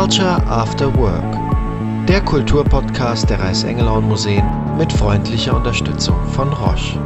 Culture 0.00 0.42
After 0.46 0.96
Work, 0.96 2.06
der 2.08 2.22
Kulturpodcast 2.22 3.28
der 3.28 3.38
Reichsengelhorn 3.38 4.08
Museen 4.08 4.42
mit 4.78 4.90
freundlicher 4.90 5.54
Unterstützung 5.54 6.16
von 6.28 6.50
Roche. 6.54 6.98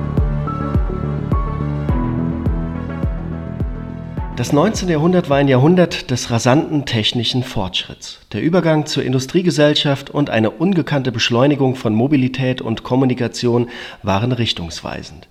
Das 4.36 4.52
19. 4.52 4.88
Jahrhundert 4.88 5.28
war 5.28 5.38
ein 5.38 5.48
Jahrhundert 5.48 6.12
des 6.12 6.30
rasanten 6.30 6.86
technischen 6.86 7.42
Fortschritts. 7.42 8.20
Der 8.32 8.42
Übergang 8.42 8.86
zur 8.86 9.02
Industriegesellschaft 9.02 10.10
und 10.10 10.30
eine 10.30 10.52
ungekannte 10.52 11.10
Beschleunigung 11.10 11.74
von 11.74 11.96
Mobilität 11.96 12.62
und 12.62 12.84
Kommunikation 12.84 13.70
waren 14.04 14.30
richtungsweisend. 14.30 15.26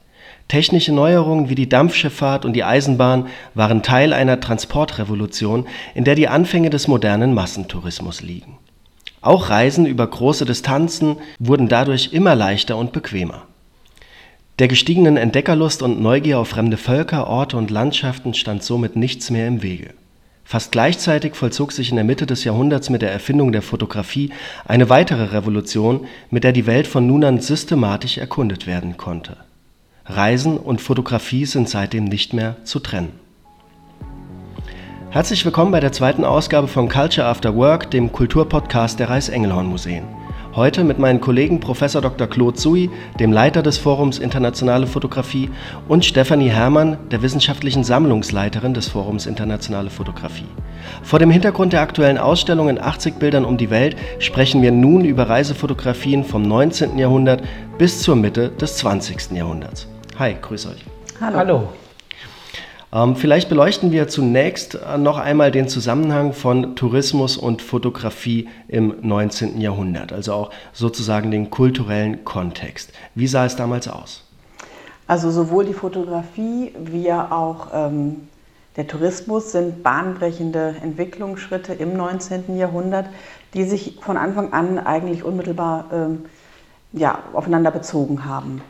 Technische 0.48 0.92
Neuerungen 0.94 1.50
wie 1.50 1.56
die 1.56 1.70
Dampfschifffahrt 1.70 2.46
und 2.46 2.54
die 2.54 2.64
Eisenbahn 2.64 3.28
waren 3.56 3.82
Teil 3.82 4.14
einer 4.14 4.40
Transportrevolution, 4.40 5.68
in 5.96 6.04
der 6.04 6.16
die 6.16 6.28
Anfänge 6.28 6.70
des 6.70 6.88
modernen 6.88 7.34
Massentourismus 7.34 8.22
liegen. 8.22 8.58
Auch 9.22 9.50
Reisen 9.50 9.86
über 9.86 10.06
große 10.06 10.46
Distanzen 10.46 11.16
wurden 11.40 11.70
dadurch 11.70 12.10
immer 12.12 12.36
leichter 12.36 12.78
und 12.78 12.92
bequemer. 12.92 13.44
Der 14.60 14.68
gestiegenen 14.68 15.18
Entdeckerlust 15.18 15.82
und 15.82 16.02
Neugier 16.02 16.38
auf 16.40 16.50
fremde 16.50 16.78
Völker, 16.78 17.28
Orte 17.28 17.58
und 17.58 17.72
Landschaften 17.72 18.34
stand 18.34 18.64
somit 18.64 18.96
nichts 18.96 19.32
mehr 19.32 19.48
im 19.48 19.64
Wege. 19.64 19.92
Fast 20.44 20.74
gleichzeitig 20.74 21.36
vollzog 21.36 21.72
sich 21.72 21.90
in 21.90 21.96
der 21.96 22.06
Mitte 22.06 22.26
des 22.26 22.44
Jahrhunderts 22.44 22.90
mit 22.90 23.02
der 23.02 23.12
Erfindung 23.12 23.54
der 23.54 23.62
Fotografie 23.62 24.32
eine 24.66 24.90
weitere 24.90 25.24
Revolution, 25.24 26.06
mit 26.30 26.44
der 26.44 26.52
die 26.52 26.68
Welt 26.68 26.86
von 26.86 27.08
nun 27.08 27.24
an 27.24 27.40
systematisch 27.40 28.18
erkundet 28.18 28.68
werden 28.68 28.98
konnte 28.98 29.38
Reisen 30.06 30.58
und 30.58 30.82
Fotografie 30.82 31.46
sind 31.46 31.70
seitdem 31.70 32.04
nicht 32.04 32.34
mehr 32.34 32.58
zu 32.66 32.80
trennen. 32.80 33.14
Herzlich 35.12 35.46
willkommen 35.46 35.72
bei 35.72 35.80
der 35.80 35.94
zweiten 35.94 36.26
Ausgabe 36.26 36.68
von 36.68 36.90
Culture 36.90 37.26
After 37.28 37.56
Work, 37.56 37.92
dem 37.92 38.12
Kulturpodcast 38.12 39.00
der 39.00 39.10
Reichsengelhorn 39.10 39.68
Museen. 39.68 40.04
Heute 40.56 40.84
mit 40.84 41.00
meinen 41.00 41.20
Kollegen 41.20 41.60
Prof. 41.60 41.80
Dr. 41.80 42.28
Claude 42.28 42.60
Sui, 42.60 42.92
dem 43.20 43.32
Leiter 43.32 43.64
des 43.64 43.80
Forums 43.80 44.20
Internationale 44.20 44.86
Fotografie, 44.86 45.50
und 45.88 46.06
Stefanie 46.06 46.50
Herrmann, 46.50 46.98
der 47.10 47.24
wissenschaftlichen 47.24 47.84
Sammlungsleiterin 47.84 48.76
des 48.76 48.88
Forums 48.88 49.26
Internationale 49.26 49.90
Fotografie. 49.90 50.46
Vor 51.02 51.18
dem 51.18 51.32
Hintergrund 51.32 51.74
der 51.74 51.82
aktuellen 51.82 52.20
Ausstellung 52.20 52.70
in 52.70 52.80
80 52.80 53.16
Bildern 53.16 53.46
um 53.46 53.58
die 53.58 53.72
Welt 53.72 53.96
sprechen 54.20 54.62
wir 54.62 54.72
nun 54.72 55.06
über 55.06 55.28
Reisefotografien 55.28 56.24
vom 56.24 56.44
19. 56.44 57.00
Jahrhundert 57.00 57.42
bis 57.80 58.04
zur 58.04 58.16
Mitte 58.16 58.50
des 58.50 58.78
20. 58.78 59.32
Jahrhunderts. 59.32 59.88
Hi, 60.20 60.36
grüß 60.40 60.68
euch. 60.68 60.86
Hallo. 61.20 61.38
Hallo. 61.38 61.68
Ähm, 62.94 63.16
vielleicht 63.16 63.50
beleuchten 63.50 63.92
wir 63.92 64.08
zunächst 64.08 64.76
äh, 64.76 65.00
noch 65.00 65.18
einmal 65.18 65.50
den 65.50 65.68
Zusammenhang 65.68 66.32
von 66.32 66.76
Tourismus 66.76 67.38
und 67.38 67.64
Fotografie 67.64 68.48
im 68.68 68.94
19. 69.02 69.60
Jahrhundert, 69.60 70.14
also 70.14 70.34
auch 70.34 70.50
sozusagen 70.74 71.32
den 71.32 71.50
kulturellen 71.50 72.24
Kontext. 72.24 72.92
Wie 73.16 73.26
sah 73.26 73.46
es 73.46 73.56
damals 73.56 73.88
aus? 73.88 74.24
Also 75.08 75.32
sowohl 75.32 75.66
die 75.66 75.74
Fotografie 75.74 76.72
wie 76.80 77.12
auch 77.12 77.68
ähm, 77.74 78.28
der 78.76 78.88
Tourismus 78.88 79.52
sind 79.52 79.82
bahnbrechende 79.82 80.76
Entwicklungsschritte 80.84 81.74
im 81.74 81.98
19. 81.98 82.58
Jahrhundert, 82.58 83.08
die 83.56 83.64
sich 83.64 83.98
von 84.02 84.18
Anfang 84.18 84.54
an 84.54 84.78
eigentlich 84.78 85.24
unmittelbar 85.24 85.86
ähm, 85.92 86.26
ja, 86.92 87.20
aufeinander 87.34 87.72
bezogen 87.72 88.26
haben. 88.26 88.62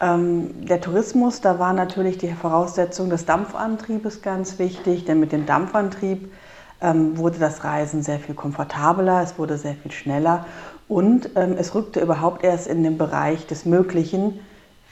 Ähm, 0.00 0.66
der 0.66 0.80
Tourismus, 0.80 1.40
da 1.40 1.58
war 1.58 1.72
natürlich 1.72 2.18
die 2.18 2.32
Voraussetzung 2.32 3.10
des 3.10 3.26
Dampfantriebes 3.26 4.22
ganz 4.22 4.58
wichtig, 4.58 5.04
denn 5.04 5.20
mit 5.20 5.32
dem 5.32 5.46
Dampfantrieb 5.46 6.32
ähm, 6.80 7.16
wurde 7.16 7.38
das 7.38 7.64
Reisen 7.64 8.02
sehr 8.02 8.18
viel 8.18 8.34
komfortabler, 8.34 9.22
es 9.22 9.38
wurde 9.38 9.56
sehr 9.56 9.74
viel 9.74 9.92
schneller 9.92 10.46
und 10.88 11.30
ähm, 11.36 11.54
es 11.58 11.74
rückte 11.74 12.00
überhaupt 12.00 12.44
erst 12.44 12.66
in 12.66 12.82
den 12.82 12.98
Bereich 12.98 13.46
des 13.46 13.64
Möglichen 13.64 14.40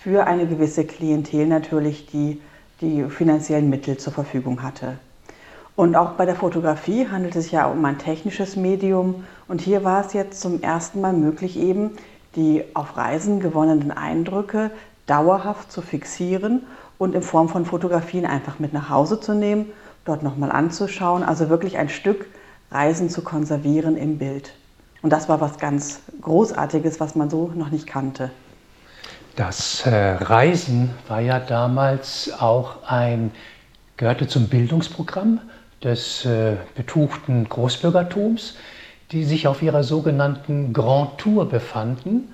für 0.02 0.26
eine 0.26 0.46
gewisse 0.46 0.84
Klientel 0.84 1.46
natürlich, 1.46 2.06
die 2.06 2.40
die 2.80 3.04
finanziellen 3.04 3.70
Mittel 3.70 3.96
zur 3.96 4.12
Verfügung 4.12 4.62
hatte. 4.62 4.98
Und 5.76 5.96
auch 5.96 6.12
bei 6.12 6.26
der 6.26 6.34
Fotografie 6.34 7.08
handelt 7.08 7.36
es 7.36 7.44
sich 7.44 7.52
ja 7.52 7.66
um 7.66 7.84
ein 7.84 7.98
technisches 7.98 8.56
Medium 8.56 9.24
und 9.48 9.60
hier 9.60 9.84
war 9.84 10.04
es 10.04 10.12
jetzt 10.12 10.40
zum 10.40 10.62
ersten 10.62 11.00
Mal 11.00 11.12
möglich 11.12 11.58
eben, 11.58 11.92
die 12.36 12.64
auf 12.74 12.96
Reisen 12.96 13.40
gewonnenen 13.40 13.90
Eindrücke 13.90 14.70
dauerhaft 15.06 15.72
zu 15.72 15.82
fixieren 15.82 16.62
und 16.98 17.14
in 17.14 17.22
Form 17.22 17.48
von 17.48 17.64
Fotografien 17.64 18.26
einfach 18.26 18.58
mit 18.58 18.72
nach 18.72 18.88
Hause 18.88 19.20
zu 19.20 19.34
nehmen, 19.34 19.66
dort 20.04 20.22
nochmal 20.22 20.52
anzuschauen, 20.52 21.22
also 21.22 21.48
wirklich 21.48 21.78
ein 21.78 21.88
Stück 21.88 22.26
Reisen 22.70 23.10
zu 23.10 23.22
konservieren 23.22 23.96
im 23.96 24.18
Bild. 24.18 24.54
Und 25.02 25.10
das 25.10 25.28
war 25.28 25.40
was 25.40 25.58
ganz 25.58 26.00
Großartiges, 26.20 27.00
was 27.00 27.14
man 27.14 27.28
so 27.28 27.50
noch 27.54 27.70
nicht 27.70 27.86
kannte. 27.86 28.30
Das 29.36 29.84
äh, 29.86 30.14
Reisen 30.14 30.90
war 31.08 31.20
ja 31.20 31.40
damals 31.40 32.30
auch 32.38 32.84
ein, 32.86 33.32
gehörte 33.96 34.28
zum 34.28 34.48
Bildungsprogramm 34.48 35.40
des 35.82 36.24
äh, 36.24 36.56
betuchten 36.74 37.48
Großbürgertums, 37.48 38.56
die 39.10 39.24
sich 39.24 39.46
auf 39.46 39.62
ihrer 39.62 39.82
sogenannten 39.82 40.72
Grand 40.72 41.18
Tour 41.18 41.48
befanden. 41.48 42.32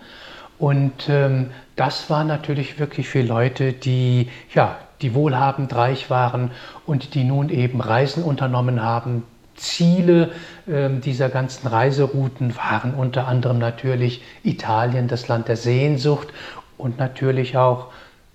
Und 0.58 1.08
ähm, 1.08 1.50
das 1.76 2.10
war 2.10 2.24
natürlich 2.24 2.78
wirklich 2.78 3.08
für 3.08 3.22
Leute, 3.22 3.72
die, 3.72 4.28
ja, 4.52 4.76
die 5.00 5.14
wohlhabend 5.14 5.74
reich 5.74 6.10
waren 6.10 6.50
und 6.86 7.14
die 7.14 7.24
nun 7.24 7.50
eben 7.50 7.80
Reisen 7.80 8.24
unternommen 8.24 8.82
haben. 8.82 9.22
Ziele 9.54 10.30
äh, 10.66 10.88
dieser 10.90 11.28
ganzen 11.28 11.68
Reiserouten 11.68 12.56
waren 12.56 12.94
unter 12.94 13.28
anderem 13.28 13.58
natürlich 13.58 14.22
Italien, 14.42 15.08
das 15.08 15.28
Land 15.28 15.48
der 15.48 15.56
Sehnsucht 15.56 16.28
und 16.76 16.98
natürlich 16.98 17.56
auch 17.56 17.88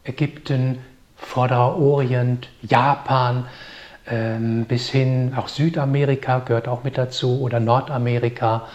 Ägypten, 0.03 0.79
Vorderer 1.15 1.77
Orient, 1.77 2.49
Japan, 2.61 3.45
ähm, 4.05 4.65
bis 4.65 4.89
hin 4.89 5.33
auch 5.37 5.47
Südamerika 5.47 6.39
gehört 6.39 6.67
auch 6.67 6.83
mit 6.83 6.97
dazu 6.97 7.41
oder 7.41 7.61
Nordamerika. 7.61 8.67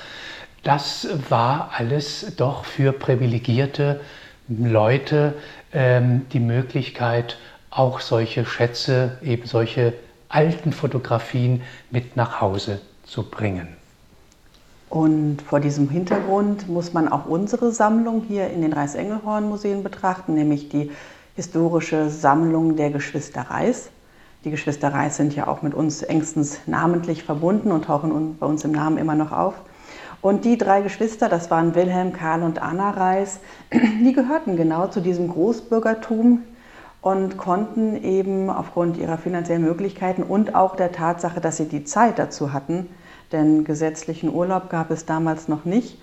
Das 0.62 1.08
war 1.28 1.70
alles 1.76 2.34
doch 2.36 2.64
für 2.64 2.92
privilegierte 2.92 4.00
Leute 4.48 5.34
ähm, 5.72 6.26
die 6.32 6.40
Möglichkeit, 6.40 7.38
auch 7.70 8.00
solche 8.00 8.44
Schätze, 8.44 9.18
eben 9.22 9.46
solche 9.46 9.94
alten 10.28 10.72
Fotografien 10.72 11.62
mit 11.90 12.16
nach 12.16 12.40
Hause 12.40 12.80
zu 13.04 13.22
bringen. 13.22 13.68
Und 14.90 15.42
vor 15.42 15.60
diesem 15.60 15.90
Hintergrund 15.90 16.68
muss 16.68 16.94
man 16.94 17.08
auch 17.08 17.26
unsere 17.26 17.72
Sammlung 17.72 18.24
hier 18.26 18.48
in 18.48 18.62
den 18.62 18.72
Reichsengelhorn-Museen 18.72 19.82
betrachten, 19.82 20.34
nämlich 20.34 20.70
die 20.70 20.90
historische 21.36 22.08
Sammlung 22.08 22.76
der 22.76 22.90
Geschwister 22.90 23.42
Reis. 23.42 23.90
Die 24.44 24.50
Geschwister 24.50 24.92
Reis 24.92 25.16
sind 25.16 25.36
ja 25.36 25.46
auch 25.46 25.62
mit 25.62 25.74
uns 25.74 26.02
engstens 26.02 26.60
namentlich 26.66 27.22
verbunden 27.22 27.70
und 27.70 27.84
tauchen 27.84 28.38
bei 28.38 28.46
uns 28.46 28.64
im 28.64 28.72
Namen 28.72 28.96
immer 28.96 29.14
noch 29.14 29.32
auf. 29.32 29.54
Und 30.20 30.44
die 30.44 30.58
drei 30.58 30.82
Geschwister, 30.82 31.28
das 31.28 31.50
waren 31.50 31.74
Wilhelm, 31.74 32.12
Karl 32.12 32.42
und 32.42 32.60
Anna 32.60 32.90
Reis, 32.90 33.40
die 33.72 34.12
gehörten 34.12 34.56
genau 34.56 34.88
zu 34.88 35.00
diesem 35.00 35.28
Großbürgertum 35.28 36.42
und 37.00 37.36
konnten 37.36 38.02
eben 38.02 38.50
aufgrund 38.50 38.96
ihrer 38.96 39.18
finanziellen 39.18 39.62
Möglichkeiten 39.62 40.22
und 40.24 40.54
auch 40.54 40.74
der 40.74 40.90
Tatsache, 40.90 41.40
dass 41.40 41.56
sie 41.56 41.66
die 41.66 41.84
Zeit 41.84 42.18
dazu 42.18 42.52
hatten, 42.52 42.88
denn 43.30 43.64
gesetzlichen 43.64 44.32
Urlaub 44.34 44.70
gab 44.70 44.90
es 44.90 45.06
damals 45.06 45.46
noch 45.46 45.64
nicht, 45.64 46.00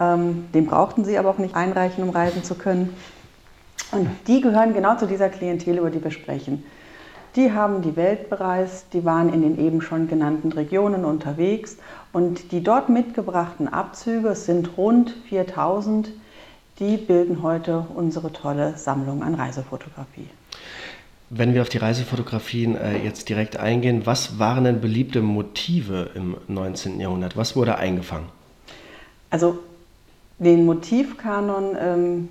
ähm, 0.00 0.46
den 0.52 0.66
brauchten 0.66 1.04
sie 1.04 1.16
aber 1.18 1.30
auch 1.30 1.38
nicht 1.38 1.54
einreichen, 1.54 2.02
um 2.02 2.10
reisen 2.10 2.42
zu 2.42 2.56
können. 2.56 2.94
Und 3.92 4.08
die 4.26 4.40
gehören 4.40 4.74
genau 4.74 4.96
zu 4.96 5.06
dieser 5.06 5.28
Klientel, 5.28 5.78
über 5.78 5.90
die 5.90 6.02
wir 6.02 6.10
sprechen. 6.10 6.64
Die 7.34 7.52
haben 7.52 7.80
die 7.80 7.96
Welt 7.96 8.28
bereist, 8.28 8.86
die 8.92 9.04
waren 9.06 9.32
in 9.32 9.40
den 9.40 9.58
eben 9.58 9.80
schon 9.80 10.06
genannten 10.06 10.52
Regionen 10.52 11.06
unterwegs 11.06 11.78
und 12.12 12.52
die 12.52 12.62
dort 12.62 12.90
mitgebrachten 12.90 13.68
Abzüge, 13.68 14.28
es 14.28 14.44
sind 14.44 14.76
rund 14.76 15.14
4000, 15.28 16.10
die 16.78 16.98
bilden 16.98 17.42
heute 17.42 17.86
unsere 17.94 18.32
tolle 18.32 18.76
Sammlung 18.76 19.22
an 19.22 19.34
Reisefotografie. 19.34 20.28
Wenn 21.30 21.54
wir 21.54 21.62
auf 21.62 21.70
die 21.70 21.78
Reisefotografien 21.78 22.76
äh, 22.76 22.98
jetzt 22.98 23.30
direkt 23.30 23.56
eingehen, 23.56 24.04
was 24.04 24.38
waren 24.38 24.64
denn 24.64 24.82
beliebte 24.82 25.22
Motive 25.22 26.10
im 26.14 26.36
19. 26.48 27.00
Jahrhundert? 27.00 27.38
Was 27.38 27.56
wurde 27.56 27.76
eingefangen? 27.78 28.26
Also 29.30 29.58
den 30.38 30.66
Motivkanon, 30.66 31.76
ähm, 31.80 32.28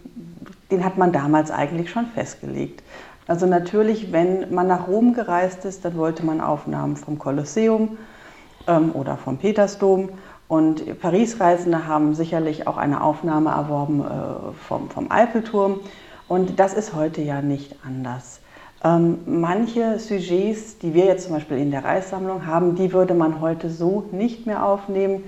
den 0.69 0.85
hat 0.85 0.99
man 0.99 1.11
damals 1.11 1.49
eigentlich 1.49 1.89
schon 1.89 2.05
festgelegt. 2.13 2.83
Also 3.27 3.45
natürlich, 3.45 4.11
wenn 4.11 4.53
man 4.53 4.67
nach 4.67 4.87
Rom 4.87 5.13
gereist 5.13 5.65
ist, 5.65 5.85
dann 5.85 5.95
wollte 5.97 6.25
man 6.25 6.41
Aufnahmen 6.41 6.95
vom 6.95 7.19
Kolosseum 7.19 7.97
ähm, 8.67 8.91
oder 8.93 9.17
vom 9.17 9.37
Petersdom. 9.37 10.09
Und 10.47 10.99
Paris-Reisende 10.99 11.87
haben 11.87 12.13
sicherlich 12.13 12.67
auch 12.67 12.77
eine 12.77 13.01
Aufnahme 13.01 13.51
erworben 13.51 14.01
äh, 14.01 14.53
vom, 14.67 14.89
vom 14.89 15.09
Eiffelturm. 15.09 15.79
Und 16.27 16.59
das 16.59 16.73
ist 16.73 16.93
heute 16.93 17.21
ja 17.21 17.41
nicht 17.41 17.75
anders. 17.85 18.41
Ähm, 18.83 19.19
manche 19.25 19.99
Sujets, 19.99 20.79
die 20.79 20.93
wir 20.93 21.05
jetzt 21.05 21.25
zum 21.25 21.35
Beispiel 21.35 21.57
in 21.57 21.71
der 21.71 21.85
Reissammlung 21.85 22.47
haben, 22.47 22.75
die 22.75 22.91
würde 22.91 23.13
man 23.13 23.39
heute 23.39 23.69
so 23.69 24.05
nicht 24.11 24.47
mehr 24.47 24.65
aufnehmen. 24.65 25.23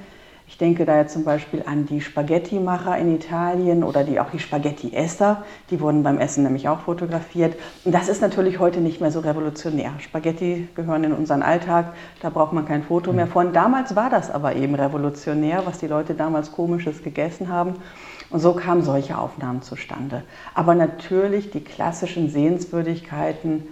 Ich 0.46 0.58
denke 0.58 0.86
da 0.86 0.98
jetzt 0.98 1.14
zum 1.14 1.24
Beispiel 1.24 1.64
an 1.66 1.86
die 1.86 2.02
Spaghetti-Macher 2.02 2.98
in 2.98 3.16
Italien 3.16 3.84
oder 3.84 4.04
die, 4.04 4.20
auch 4.20 4.30
die 4.30 4.40
Spaghetti-Esser. 4.40 5.44
Die 5.70 5.80
wurden 5.80 6.04
beim 6.04 6.20
Essen 6.20 6.44
nämlich 6.44 6.68
auch 6.68 6.82
fotografiert. 6.82 7.56
Und 7.86 7.94
das 7.94 8.10
ist 8.10 8.22
natürlich 8.22 8.60
heute 8.60 8.82
nicht 8.82 9.02
mehr 9.02 9.12
so 9.12 9.22
revolutionär. 9.22 9.94
Spaghetti 10.00 10.68
gehören 10.76 11.06
in 11.06 11.14
unseren 11.14 11.42
Alltag, 11.42 11.94
da 12.22 12.30
braucht 12.30 12.54
man 12.54 12.66
kein 12.66 12.84
Foto 12.84 13.14
mehr 13.14 13.28
von. 13.28 13.54
Damals 13.54 13.96
war 13.96 14.10
das 14.10 14.30
aber 14.30 14.56
eben 14.56 14.76
revolutionär, 14.76 15.66
was 15.66 15.80
die 15.80 15.88
Leute 15.88 16.14
damals 16.14 16.52
komisches 16.52 17.04
gegessen 17.04 17.50
haben. 17.50 17.76
Und 18.30 18.40
so 18.40 18.54
kamen 18.54 18.84
solche 18.84 19.18
Aufnahmen 19.18 19.62
zustande. 19.62 20.24
Aber 20.54 20.76
natürlich 20.76 21.52
die 21.52 21.64
klassischen 21.64 22.30
Sehenswürdigkeiten 22.30 23.64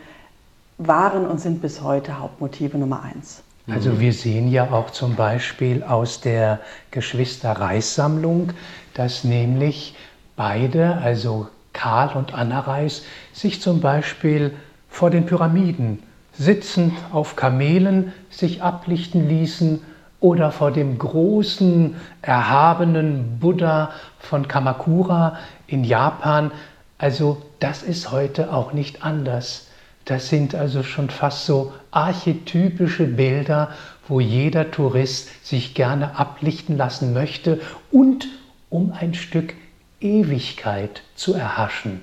waren 0.78 1.28
und 1.28 1.40
sind 1.40 1.62
bis 1.62 1.82
heute 1.82 2.20
Hauptmotive 2.20 2.78
Nummer 2.78 3.04
eins. 3.04 3.44
Also 3.68 4.00
wir 4.00 4.12
sehen 4.12 4.52
ja 4.52 4.72
auch 4.72 4.90
zum 4.90 5.16
Beispiel 5.16 5.84
aus 5.84 6.20
der 6.20 6.60
Geschwister-Reis-Sammlung, 6.92 8.54
dass 8.94 9.24
nämlich 9.24 9.96
beide, 10.36 10.98
also 10.98 11.48
Karl 11.74 12.18
und 12.18 12.34
Anna 12.34 12.60
Reis, 12.62 13.04
sich 13.34 13.62
zum 13.62 13.80
Beispiel 13.80 14.54
vor 14.90 15.10
den 15.10 15.26
Pyramiden 15.26 16.04
sitzend 16.34 16.94
auf 17.12 17.36
Kamelen 17.36 18.14
sich 18.30 18.64
ablichten 18.64 19.30
ließen 19.30 19.82
oder 20.20 20.52
vor 20.52 20.72
dem 20.72 20.98
großen, 20.98 21.96
erhabenen 22.22 23.40
Buddha 23.40 23.92
von 24.20 24.48
Kamakura 24.48 25.38
in 25.68 25.84
Japan. 25.84 26.52
Also 26.98 27.42
das 27.60 27.84
ist 27.84 28.12
heute 28.12 28.54
auch 28.54 28.74
nicht 28.74 29.04
anders. 29.04 29.68
Das 30.12 30.28
sind 30.28 30.56
also 30.56 30.84
schon 30.84 31.10
fast 31.10 31.46
so 31.46 31.72
archetypische 31.92 33.06
Bilder, 33.06 33.70
wo 34.10 34.20
jeder 34.20 34.70
Tourist 34.70 35.48
sich 35.48 35.74
gerne 35.74 36.20
ablichten 36.20 36.76
lassen 36.76 37.14
möchte 37.14 37.62
und 37.92 38.28
um 38.70 38.92
ein 38.92 39.14
Stück 39.14 39.54
Ewigkeit 40.02 41.04
zu 41.16 41.34
erhaschen, 41.34 42.02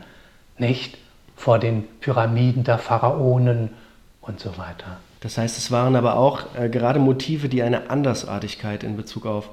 nicht 0.56 0.96
vor 1.36 1.58
den 1.58 1.84
Pyramiden 2.00 2.64
der 2.64 2.78
Pharaonen 2.78 3.72
und 4.22 4.40
so 4.40 4.56
weiter. 4.56 5.00
Das 5.20 5.36
heißt, 5.36 5.58
es 5.58 5.70
waren 5.70 5.94
aber 5.94 6.16
auch 6.16 6.54
äh, 6.58 6.70
gerade 6.70 7.00
Motive, 7.00 7.50
die 7.50 7.62
eine 7.62 7.90
Andersartigkeit 7.90 8.84
in 8.84 8.96
Bezug 8.96 9.26
auf 9.26 9.50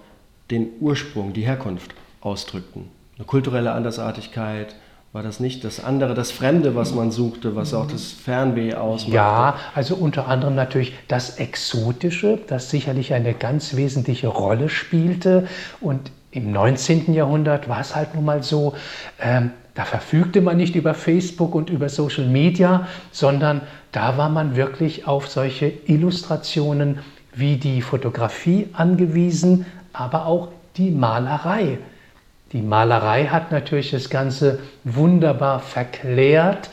den 0.49 0.69
Ursprung, 0.79 1.33
die 1.33 1.45
Herkunft 1.45 1.93
ausdrückten. 2.21 2.89
Eine 3.17 3.25
kulturelle 3.25 3.73
Andersartigkeit, 3.73 4.77
war 5.15 5.23
das 5.23 5.39
nicht 5.39 5.63
das 5.63 5.81
andere, 5.81 6.13
das 6.13 6.31
Fremde, 6.31 6.75
was 6.75 6.93
man 6.93 7.09
suchte, 7.09 7.55
was 7.55 7.73
auch 7.73 7.87
das 7.87 8.11
Fernweh 8.11 8.73
ausmacht? 8.73 9.13
Ja, 9.13 9.55
also 9.73 9.95
unter 9.95 10.27
anderem 10.27 10.55
natürlich 10.55 10.93
das 11.07 11.37
Exotische, 11.37 12.37
das 12.47 12.69
sicherlich 12.69 13.13
eine 13.13 13.33
ganz 13.33 13.77
wesentliche 13.77 14.27
Rolle 14.27 14.67
spielte. 14.67 15.47
Und 15.79 16.11
im 16.31 16.51
19. 16.51 17.13
Jahrhundert 17.13 17.69
war 17.69 17.79
es 17.79 17.95
halt 17.95 18.13
nun 18.13 18.25
mal 18.25 18.43
so, 18.43 18.73
ähm, 19.21 19.51
da 19.73 19.85
verfügte 19.85 20.41
man 20.41 20.57
nicht 20.57 20.75
über 20.75 20.93
Facebook 20.93 21.55
und 21.55 21.69
über 21.69 21.87
Social 21.87 22.27
Media, 22.27 22.85
sondern 23.13 23.61
da 23.93 24.17
war 24.17 24.27
man 24.27 24.57
wirklich 24.57 25.07
auf 25.07 25.29
solche 25.29 25.71
Illustrationen 25.85 26.99
wie 27.33 27.55
die 27.55 27.81
Fotografie 27.81 28.67
angewiesen, 28.73 29.65
aber 29.93 30.25
auch 30.25 30.49
die 30.75 30.91
Malerei. 30.91 31.77
Die 32.51 32.61
Malerei 32.61 33.25
hat 33.25 33.51
natürlich 33.51 33.91
das 33.91 34.09
Ganze 34.09 34.59
wunderbar 34.83 35.59
verklärt. 35.59 36.69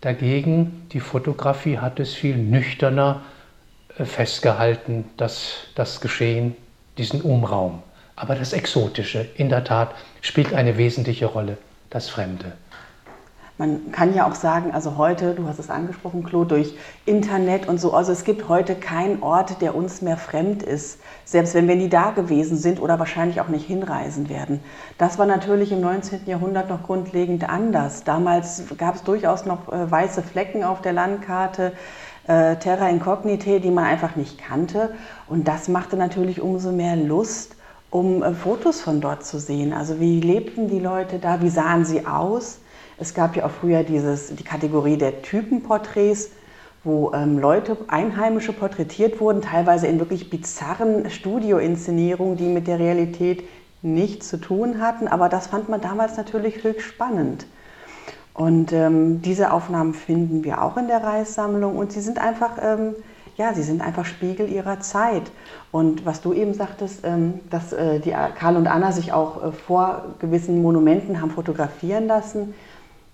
Dagegen, 0.00 0.86
die 0.92 1.00
Fotografie 1.00 1.78
hat 1.78 1.98
es 1.98 2.14
viel 2.14 2.36
nüchterner 2.36 3.22
äh, 3.98 4.04
festgehalten, 4.04 5.04
das, 5.16 5.54
das 5.74 6.00
Geschehen, 6.00 6.56
diesen 6.98 7.20
Umraum. 7.20 7.82
Aber 8.14 8.34
das 8.34 8.52
Exotische, 8.52 9.28
in 9.36 9.48
der 9.48 9.64
Tat, 9.64 9.94
spielt 10.20 10.54
eine 10.54 10.78
wesentliche 10.78 11.26
Rolle, 11.26 11.58
das 11.90 12.08
Fremde. 12.08 12.52
Man 13.58 13.90
kann 13.90 14.14
ja 14.14 14.24
auch 14.24 14.36
sagen, 14.36 14.70
also 14.72 14.96
heute, 14.98 15.34
du 15.34 15.48
hast 15.48 15.58
es 15.58 15.68
angesprochen, 15.68 16.22
Claude, 16.22 16.54
durch 16.54 16.76
Internet 17.06 17.66
und 17.66 17.80
so, 17.80 17.92
also 17.92 18.12
es 18.12 18.22
gibt 18.22 18.48
heute 18.48 18.76
keinen 18.76 19.20
Ort, 19.20 19.60
der 19.60 19.74
uns 19.74 20.00
mehr 20.00 20.16
fremd 20.16 20.62
ist, 20.62 21.00
selbst 21.24 21.54
wenn 21.54 21.66
wir 21.66 21.74
nie 21.74 21.88
da 21.88 22.12
gewesen 22.12 22.56
sind 22.56 22.80
oder 22.80 23.00
wahrscheinlich 23.00 23.40
auch 23.40 23.48
nicht 23.48 23.66
hinreisen 23.66 24.28
werden. 24.28 24.60
Das 24.96 25.18
war 25.18 25.26
natürlich 25.26 25.72
im 25.72 25.80
19. 25.80 26.20
Jahrhundert 26.26 26.68
noch 26.68 26.84
grundlegend 26.84 27.48
anders. 27.48 28.04
Damals 28.04 28.62
gab 28.78 28.94
es 28.94 29.02
durchaus 29.02 29.44
noch 29.44 29.72
äh, 29.72 29.90
weiße 29.90 30.22
Flecken 30.22 30.62
auf 30.62 30.80
der 30.80 30.92
Landkarte. 30.92 31.72
Äh, 32.28 32.56
Terra 32.56 32.88
Incognite, 32.88 33.58
die 33.58 33.72
man 33.72 33.86
einfach 33.86 34.14
nicht 34.14 34.38
kannte. 34.38 34.94
Und 35.26 35.48
das 35.48 35.66
machte 35.66 35.96
natürlich 35.96 36.40
umso 36.40 36.70
mehr 36.70 36.94
Lust, 36.94 37.56
um 37.90 38.22
äh, 38.22 38.34
Fotos 38.34 38.80
von 38.80 39.00
dort 39.00 39.26
zu 39.26 39.40
sehen. 39.40 39.72
Also 39.72 39.98
wie 39.98 40.20
lebten 40.20 40.68
die 40.68 40.78
Leute 40.78 41.18
da, 41.18 41.42
wie 41.42 41.50
sahen 41.50 41.84
sie 41.84 42.06
aus? 42.06 42.60
Es 43.00 43.14
gab 43.14 43.36
ja 43.36 43.46
auch 43.46 43.50
früher 43.50 43.84
dieses, 43.84 44.34
die 44.34 44.42
Kategorie 44.42 44.96
der 44.96 45.22
Typenporträts, 45.22 46.30
wo 46.82 47.12
ähm, 47.12 47.38
Leute, 47.38 47.76
Einheimische 47.86 48.52
porträtiert 48.52 49.20
wurden, 49.20 49.40
teilweise 49.40 49.86
in 49.86 50.00
wirklich 50.00 50.30
bizarren 50.30 51.08
Studioinszenierungen, 51.08 52.36
die 52.36 52.46
mit 52.46 52.66
der 52.66 52.78
Realität 52.78 53.44
nichts 53.82 54.28
zu 54.28 54.38
tun 54.38 54.80
hatten. 54.80 55.06
Aber 55.06 55.28
das 55.28 55.46
fand 55.46 55.68
man 55.68 55.80
damals 55.80 56.16
natürlich 56.16 56.64
höchst 56.64 56.88
spannend. 56.88 57.46
Und 58.34 58.72
ähm, 58.72 59.22
diese 59.22 59.52
Aufnahmen 59.52 59.94
finden 59.94 60.44
wir 60.44 60.62
auch 60.62 60.76
in 60.76 60.88
der 60.88 61.02
Reissammlung 61.02 61.76
und 61.76 61.92
sie 61.92 62.00
sind 62.00 62.18
einfach, 62.18 62.52
ähm, 62.62 62.94
ja, 63.36 63.52
sie 63.52 63.62
sind 63.62 63.80
einfach 63.80 64.04
Spiegel 64.04 64.48
ihrer 64.48 64.80
Zeit. 64.80 65.30
Und 65.72 66.06
was 66.06 66.20
du 66.20 66.32
eben 66.32 66.54
sagtest, 66.54 67.00
ähm, 67.04 67.40
dass 67.50 67.72
äh, 67.72 67.98
die 68.00 68.14
Karl 68.38 68.56
und 68.56 68.68
Anna 68.68 68.92
sich 68.92 69.12
auch 69.12 69.42
äh, 69.42 69.52
vor 69.52 70.14
gewissen 70.20 70.62
Monumenten 70.62 71.20
haben 71.20 71.30
fotografieren 71.30 72.06
lassen, 72.06 72.54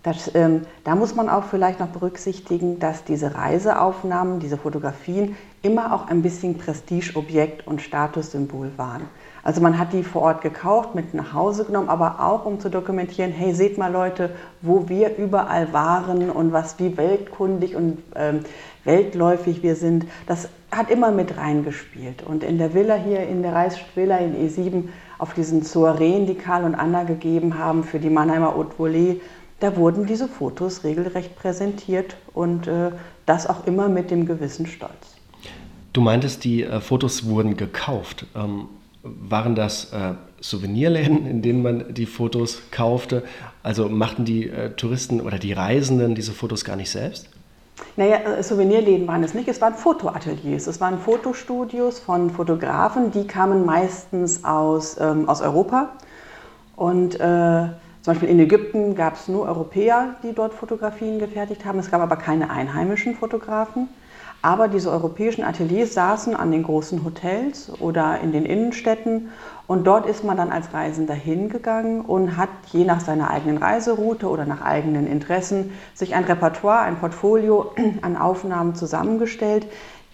das, 0.04 0.30
ähm, 0.34 0.62
da 0.84 0.94
muss 0.94 1.14
man 1.14 1.30
auch 1.30 1.44
vielleicht 1.44 1.80
noch 1.80 1.88
berücksichtigen, 1.88 2.78
dass 2.78 3.04
diese 3.04 3.34
Reiseaufnahmen, 3.34 4.38
diese 4.38 4.58
Fotografien 4.58 5.34
immer 5.62 5.94
auch 5.94 6.08
ein 6.08 6.20
bisschen 6.20 6.58
Prestigeobjekt 6.58 7.66
und 7.66 7.80
Statussymbol 7.80 8.72
waren. 8.76 9.08
Also 9.42 9.62
man 9.62 9.78
hat 9.78 9.94
die 9.94 10.02
vor 10.02 10.22
Ort 10.22 10.42
gekauft, 10.42 10.94
mit 10.94 11.14
nach 11.14 11.32
Hause 11.32 11.64
genommen, 11.64 11.88
aber 11.88 12.20
auch 12.20 12.44
um 12.44 12.60
zu 12.60 12.68
dokumentieren, 12.68 13.32
hey, 13.32 13.54
seht 13.54 13.78
mal 13.78 13.90
Leute, 13.90 14.30
wo 14.60 14.90
wir 14.90 15.16
überall 15.16 15.72
waren 15.72 16.30
und 16.30 16.52
was 16.52 16.78
wie 16.78 16.98
weltkundig 16.98 17.74
und 17.74 17.98
ähm, 18.14 18.40
weltläufig 18.84 19.62
wir 19.62 19.74
sind. 19.74 20.06
Das 20.26 20.50
hat 20.70 20.90
immer 20.90 21.12
mit 21.12 21.38
reingespielt. 21.38 22.22
Und 22.22 22.44
in 22.44 22.58
der 22.58 22.74
Villa 22.74 22.96
hier, 22.96 23.26
in 23.26 23.42
der 23.42 23.54
Reisvilla 23.54 24.18
in 24.18 24.34
E7, 24.34 24.88
auf 25.18 25.32
diesen 25.32 25.62
Soireen, 25.62 26.26
die 26.26 26.34
Karl 26.34 26.64
und 26.64 26.74
Anna 26.74 27.04
gegeben 27.04 27.58
haben 27.58 27.84
für 27.84 27.98
die 27.98 28.10
Mannheimer 28.10 28.54
Haute 28.54 28.76
Volée, 28.78 29.20
da 29.64 29.76
wurden 29.76 30.04
diese 30.04 30.28
Fotos 30.28 30.84
regelrecht 30.84 31.36
präsentiert 31.36 32.16
und 32.34 32.66
äh, 32.66 32.90
das 33.24 33.46
auch 33.46 33.66
immer 33.66 33.88
mit 33.88 34.10
dem 34.10 34.26
gewissen 34.26 34.66
Stolz. 34.66 35.16
Du 35.94 36.02
meintest, 36.02 36.44
die 36.44 36.64
äh, 36.64 36.80
Fotos 36.82 37.24
wurden 37.26 37.56
gekauft. 37.56 38.26
Ähm, 38.36 38.66
waren 39.02 39.54
das 39.54 39.90
äh, 39.94 40.12
Souvenirläden, 40.40 41.26
in 41.26 41.40
denen 41.40 41.62
man 41.62 41.94
die 41.94 42.04
Fotos 42.04 42.60
kaufte? 42.72 43.22
Also 43.62 43.88
machten 43.88 44.26
die 44.26 44.50
äh, 44.50 44.70
Touristen 44.72 45.22
oder 45.22 45.38
die 45.38 45.54
Reisenden 45.54 46.14
diese 46.14 46.32
Fotos 46.32 46.66
gar 46.66 46.76
nicht 46.76 46.90
selbst? 46.90 47.30
Naja, 47.96 48.16
äh, 48.16 48.42
Souvenirläden 48.42 49.08
waren 49.08 49.24
es 49.24 49.32
nicht, 49.32 49.48
es 49.48 49.62
waren 49.62 49.74
Fotoateliers, 49.74 50.66
es 50.66 50.78
waren 50.82 50.98
Fotostudios 50.98 52.00
von 52.00 52.28
Fotografen, 52.28 53.12
die 53.12 53.26
kamen 53.26 53.64
meistens 53.64 54.44
aus, 54.44 54.98
ähm, 55.00 55.26
aus 55.26 55.40
Europa 55.40 55.88
und 56.76 57.18
äh, 57.18 57.68
zum 58.04 58.12
Beispiel 58.12 58.28
in 58.28 58.38
Ägypten 58.38 58.94
gab 58.94 59.14
es 59.14 59.28
nur 59.28 59.46
Europäer, 59.46 60.16
die 60.22 60.34
dort 60.34 60.52
Fotografien 60.52 61.18
gefertigt 61.18 61.64
haben. 61.64 61.78
Es 61.78 61.90
gab 61.90 62.02
aber 62.02 62.16
keine 62.16 62.50
einheimischen 62.50 63.14
Fotografen. 63.14 63.88
Aber 64.42 64.68
diese 64.68 64.90
europäischen 64.90 65.42
Ateliers 65.42 65.94
saßen 65.94 66.36
an 66.36 66.52
den 66.52 66.64
großen 66.64 67.02
Hotels 67.02 67.72
oder 67.80 68.20
in 68.20 68.30
den 68.30 68.44
Innenstädten 68.44 69.30
und 69.66 69.86
dort 69.86 70.04
ist 70.04 70.22
man 70.22 70.36
dann 70.36 70.50
als 70.50 70.74
Reisender 70.74 71.14
hingegangen 71.14 72.02
und 72.02 72.36
hat 72.36 72.50
je 72.70 72.84
nach 72.84 73.00
seiner 73.00 73.30
eigenen 73.30 73.56
Reiseroute 73.56 74.28
oder 74.28 74.44
nach 74.44 74.60
eigenen 74.60 75.06
Interessen 75.06 75.72
sich 75.94 76.14
ein 76.14 76.24
Repertoire, 76.24 76.80
ein 76.80 76.98
Portfolio 76.98 77.72
an 78.02 78.18
Aufnahmen 78.18 78.74
zusammengestellt. 78.74 79.66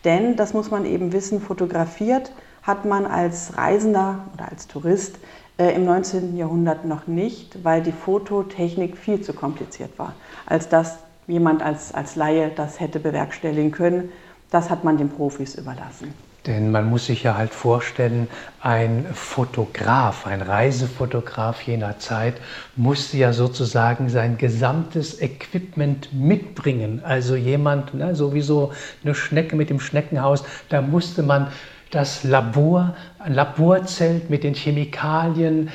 Denn, 0.04 0.36
das 0.36 0.54
muss 0.54 0.70
man 0.70 0.84
eben 0.84 1.12
wissen, 1.12 1.40
fotografiert 1.40 2.30
hat 2.62 2.84
man 2.84 3.06
als 3.06 3.56
Reisender 3.56 4.20
oder 4.34 4.48
als 4.48 4.68
Tourist 4.68 5.16
äh, 5.60 5.74
im 5.74 5.84
19. 5.84 6.36
Jahrhundert 6.36 6.86
noch 6.86 7.06
nicht, 7.06 7.62
weil 7.62 7.82
die 7.82 7.92
Fototechnik 7.92 8.96
viel 8.96 9.20
zu 9.20 9.34
kompliziert 9.34 9.98
war, 9.98 10.14
als 10.46 10.68
dass 10.70 10.98
jemand 11.26 11.62
als, 11.62 11.92
als 11.92 12.16
Laie 12.16 12.50
das 12.56 12.80
hätte 12.80 12.98
bewerkstelligen 12.98 13.70
können. 13.70 14.10
Das 14.50 14.70
hat 14.70 14.84
man 14.84 14.96
den 14.96 15.10
Profis 15.10 15.54
überlassen. 15.54 16.14
Denn 16.46 16.70
man 16.70 16.88
muss 16.88 17.06
sich 17.06 17.22
ja 17.22 17.36
halt 17.36 17.52
vorstellen, 17.52 18.26
ein 18.62 19.04
Fotograf, 19.12 20.26
ein 20.26 20.40
Reisefotograf 20.40 21.60
jener 21.60 21.98
Zeit 21.98 22.40
musste 22.76 23.18
ja 23.18 23.34
sozusagen 23.34 24.08
sein 24.08 24.38
gesamtes 24.38 25.20
Equipment 25.20 26.08
mitbringen. 26.14 27.02
Also 27.04 27.36
jemand, 27.36 27.92
ne, 27.92 28.14
sowieso 28.14 28.72
eine 29.04 29.14
Schnecke 29.14 29.54
mit 29.54 29.68
dem 29.68 29.80
Schneckenhaus, 29.80 30.42
da 30.70 30.80
musste 30.80 31.22
man 31.22 31.48
das 31.90 32.24
Labor, 32.24 32.94
ein 33.18 33.34
Laborzelt 33.34 34.30
mit 34.30 34.44
den 34.44 34.54
Chemikalien, 34.54 35.68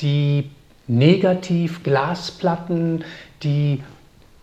die 0.00 0.50
Negativ-Glasplatten, 0.88 3.04
die 3.42 3.82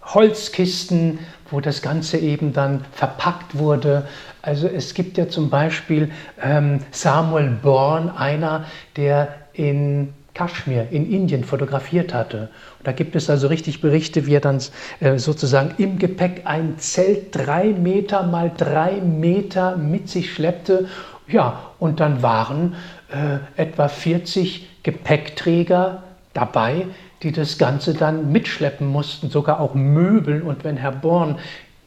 Holzkisten, 0.04 1.20
wo 1.52 1.60
das 1.60 1.82
Ganze 1.82 2.18
eben 2.18 2.54
dann 2.54 2.86
verpackt 2.92 3.58
wurde. 3.58 4.08
Also 4.42 4.68
es 4.68 4.94
gibt 4.94 5.18
ja 5.18 5.30
zum 5.30 5.50
Beispiel 5.50 6.12
ähm, 6.42 6.80
Samuel 6.92 7.58
Bourne, 7.62 8.18
einer, 8.18 8.66
der 8.96 9.36
in 9.54 10.14
Kaschmir 10.34 10.88
in 10.92 11.12
Indien 11.12 11.44
fotografiert 11.44 12.14
hatte. 12.14 12.50
Und 12.78 12.88
da 12.88 12.94
gibt 12.94 13.16
es 13.16 13.30
also 13.30 13.48
richtig 13.48 13.82
Berichte, 13.82 14.26
wie 14.26 14.36
er 14.36 14.40
dann 14.40 14.62
äh, 15.02 15.18
sozusagen 15.18 15.74
im 15.78 16.00
Gepäck 16.00 16.44
ein 16.46 16.78
Zelt 16.78 17.36
drei 17.36 17.66
Meter 17.66 18.24
mal 18.24 18.50
drei 18.56 19.02
Meter 19.02 19.76
mit 19.76 20.08
sich 20.08 20.34
schleppte. 20.34 20.88
Ja, 21.30 21.72
und 21.78 22.00
dann 22.00 22.24
waren 22.24 22.76
äh, 23.12 23.62
etwa 23.62 23.88
40 23.88 24.84
Gepäckträger 24.84 26.04
dabei, 26.34 26.88
die 27.22 27.32
das 27.32 27.58
Ganze 27.58 27.94
dann 27.94 28.32
mitschleppen 28.32 28.88
mussten, 28.88 29.30
sogar 29.30 29.60
auch 29.60 29.76
Möbel. 29.76 30.42
Und 30.42 30.64
wenn 30.64 30.78
Herr 30.78 30.92
Born 30.92 31.38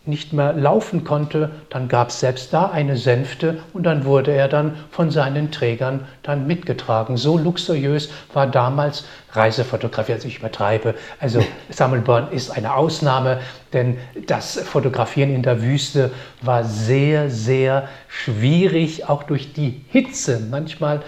nicht 0.04 0.32
mehr 0.32 0.52
laufen 0.52 1.04
konnte, 1.04 1.50
dann 1.70 1.88
gab 1.88 2.08
es 2.08 2.20
selbst 2.20 2.52
da 2.52 2.70
eine 2.70 2.96
Sänfte 2.96 3.58
und 3.72 3.84
dann 3.84 4.04
wurde 4.04 4.32
er 4.32 4.48
dann 4.48 4.76
von 4.90 5.10
seinen 5.10 5.52
Trägern 5.52 6.00
dann 6.22 6.46
mitgetragen. 6.46 7.16
So 7.16 7.38
luxuriös 7.38 8.10
war 8.32 8.48
damals 8.48 9.04
Reisefotografie, 9.32 10.14
also 10.14 10.26
ich 10.26 10.38
übertreibe. 10.38 10.94
Also 11.20 11.40
Samuel 11.70 12.02
Born 12.02 12.32
ist 12.32 12.50
eine 12.50 12.74
Ausnahme, 12.74 13.40
denn 13.72 13.96
das 14.26 14.58
Fotografieren 14.58 15.32
in 15.32 15.42
der 15.42 15.62
Wüste 15.62 16.10
war 16.40 16.64
sehr, 16.64 17.30
sehr 17.30 17.88
schwierig, 18.08 19.08
auch 19.08 19.22
durch 19.22 19.52
die 19.52 19.84
Hitze. 19.88 20.40
Manchmal 20.50 21.02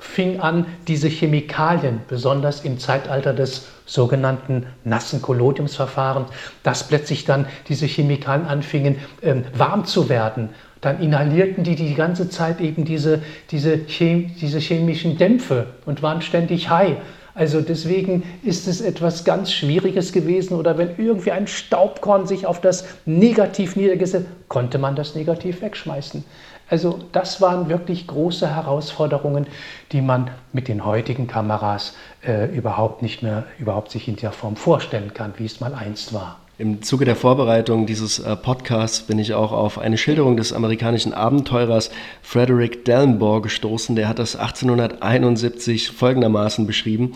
fing 0.00 0.40
an, 0.40 0.66
diese 0.88 1.08
Chemikalien, 1.08 2.00
besonders 2.08 2.64
im 2.64 2.78
Zeitalter 2.78 3.32
des 3.32 3.66
sogenannten 3.84 4.66
nassen 4.82 5.20
Collodiumsverfahrens, 5.20 6.30
dass 6.62 6.88
plötzlich 6.88 7.26
dann 7.26 7.46
diese 7.68 7.86
Chemikalien 7.86 8.46
anfingen, 8.46 8.96
ähm, 9.22 9.44
warm 9.54 9.84
zu 9.84 10.08
werden. 10.08 10.48
Dann 10.80 11.00
inhalierten 11.00 11.62
die 11.62 11.76
die 11.76 11.94
ganze 11.94 12.30
Zeit 12.30 12.60
eben 12.60 12.84
diese, 12.84 13.20
diese, 13.50 13.78
Chem 13.78 14.34
diese 14.40 14.58
chemischen 14.58 15.18
Dämpfe 15.18 15.66
und 15.84 16.02
waren 16.02 16.22
ständig 16.22 16.70
high. 16.70 16.96
Also 17.34 17.60
deswegen 17.60 18.22
ist 18.42 18.66
es 18.66 18.80
etwas 18.80 19.24
ganz 19.24 19.52
Schwieriges 19.52 20.12
gewesen. 20.12 20.54
Oder 20.54 20.78
wenn 20.78 20.90
irgendwie 20.98 21.32
ein 21.32 21.46
Staubkorn 21.46 22.26
sich 22.26 22.46
auf 22.46 22.60
das 22.60 22.86
Negativ 23.04 23.76
niedergesetzt, 23.76 24.26
konnte 24.48 24.78
man 24.78 24.96
das 24.96 25.14
Negativ 25.14 25.62
wegschmeißen. 25.62 26.24
Also 26.70 27.00
das 27.10 27.40
waren 27.40 27.68
wirklich 27.68 28.06
große 28.06 28.54
Herausforderungen, 28.54 29.48
die 29.90 30.00
man 30.00 30.30
mit 30.52 30.68
den 30.68 30.84
heutigen 30.84 31.26
Kameras 31.26 31.94
äh, 32.24 32.46
überhaupt 32.56 33.02
nicht 33.02 33.24
mehr, 33.24 33.44
überhaupt 33.58 33.90
sich 33.90 34.06
in 34.06 34.16
der 34.16 34.30
Form 34.30 34.54
vorstellen 34.54 35.12
kann, 35.12 35.34
wie 35.36 35.46
es 35.46 35.60
mal 35.60 35.74
einst 35.74 36.14
war. 36.14 36.38
Im 36.58 36.82
Zuge 36.82 37.06
der 37.06 37.16
Vorbereitung 37.16 37.86
dieses 37.86 38.18
äh, 38.18 38.36
Podcasts 38.36 39.00
bin 39.00 39.18
ich 39.18 39.34
auch 39.34 39.50
auf 39.50 39.78
eine 39.78 39.96
Schilderung 39.98 40.36
des 40.36 40.52
amerikanischen 40.52 41.12
Abenteurers 41.12 41.90
Frederick 42.22 42.84
Dellenbaugh 42.84 43.40
gestoßen. 43.40 43.96
Der 43.96 44.06
hat 44.08 44.18
das 44.18 44.36
1871 44.36 45.90
folgendermaßen 45.90 46.66
beschrieben. 46.66 47.14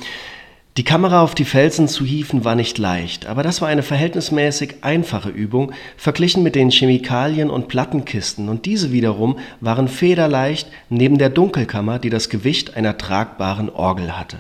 Die 0.77 0.83
Kamera 0.83 1.23
auf 1.23 1.37
die 1.37 1.45
Felsen 1.45 1.87
zu 1.87 2.05
hieven 2.05 2.45
war 2.45 2.57
nicht 2.57 2.79
leicht, 2.79 3.27
aber 3.27 3.45
das 3.45 3.61
war 3.61 3.69
eine 3.69 3.85
verhältnismäßig 3.85 4.79
einfache 4.81 5.29
Übung 5.29 5.71
verglichen 5.97 6.43
mit 6.43 6.57
den 6.57 6.73
Chemikalien 6.73 7.49
und 7.49 7.69
Plattenkisten, 7.69 8.49
und 8.49 8.67
diese 8.67 8.91
wiederum 8.91 9.39
waren 9.61 9.87
federleicht 9.87 10.69
neben 10.89 11.17
der 11.17 11.31
Dunkelkammer, 11.31 12.01
die 12.01 12.11
das 12.11 12.29
Gewicht 12.29 12.77
einer 12.77 12.99
tragbaren 12.99 13.71
Orgel 13.71 14.19
hatte. 14.19 14.39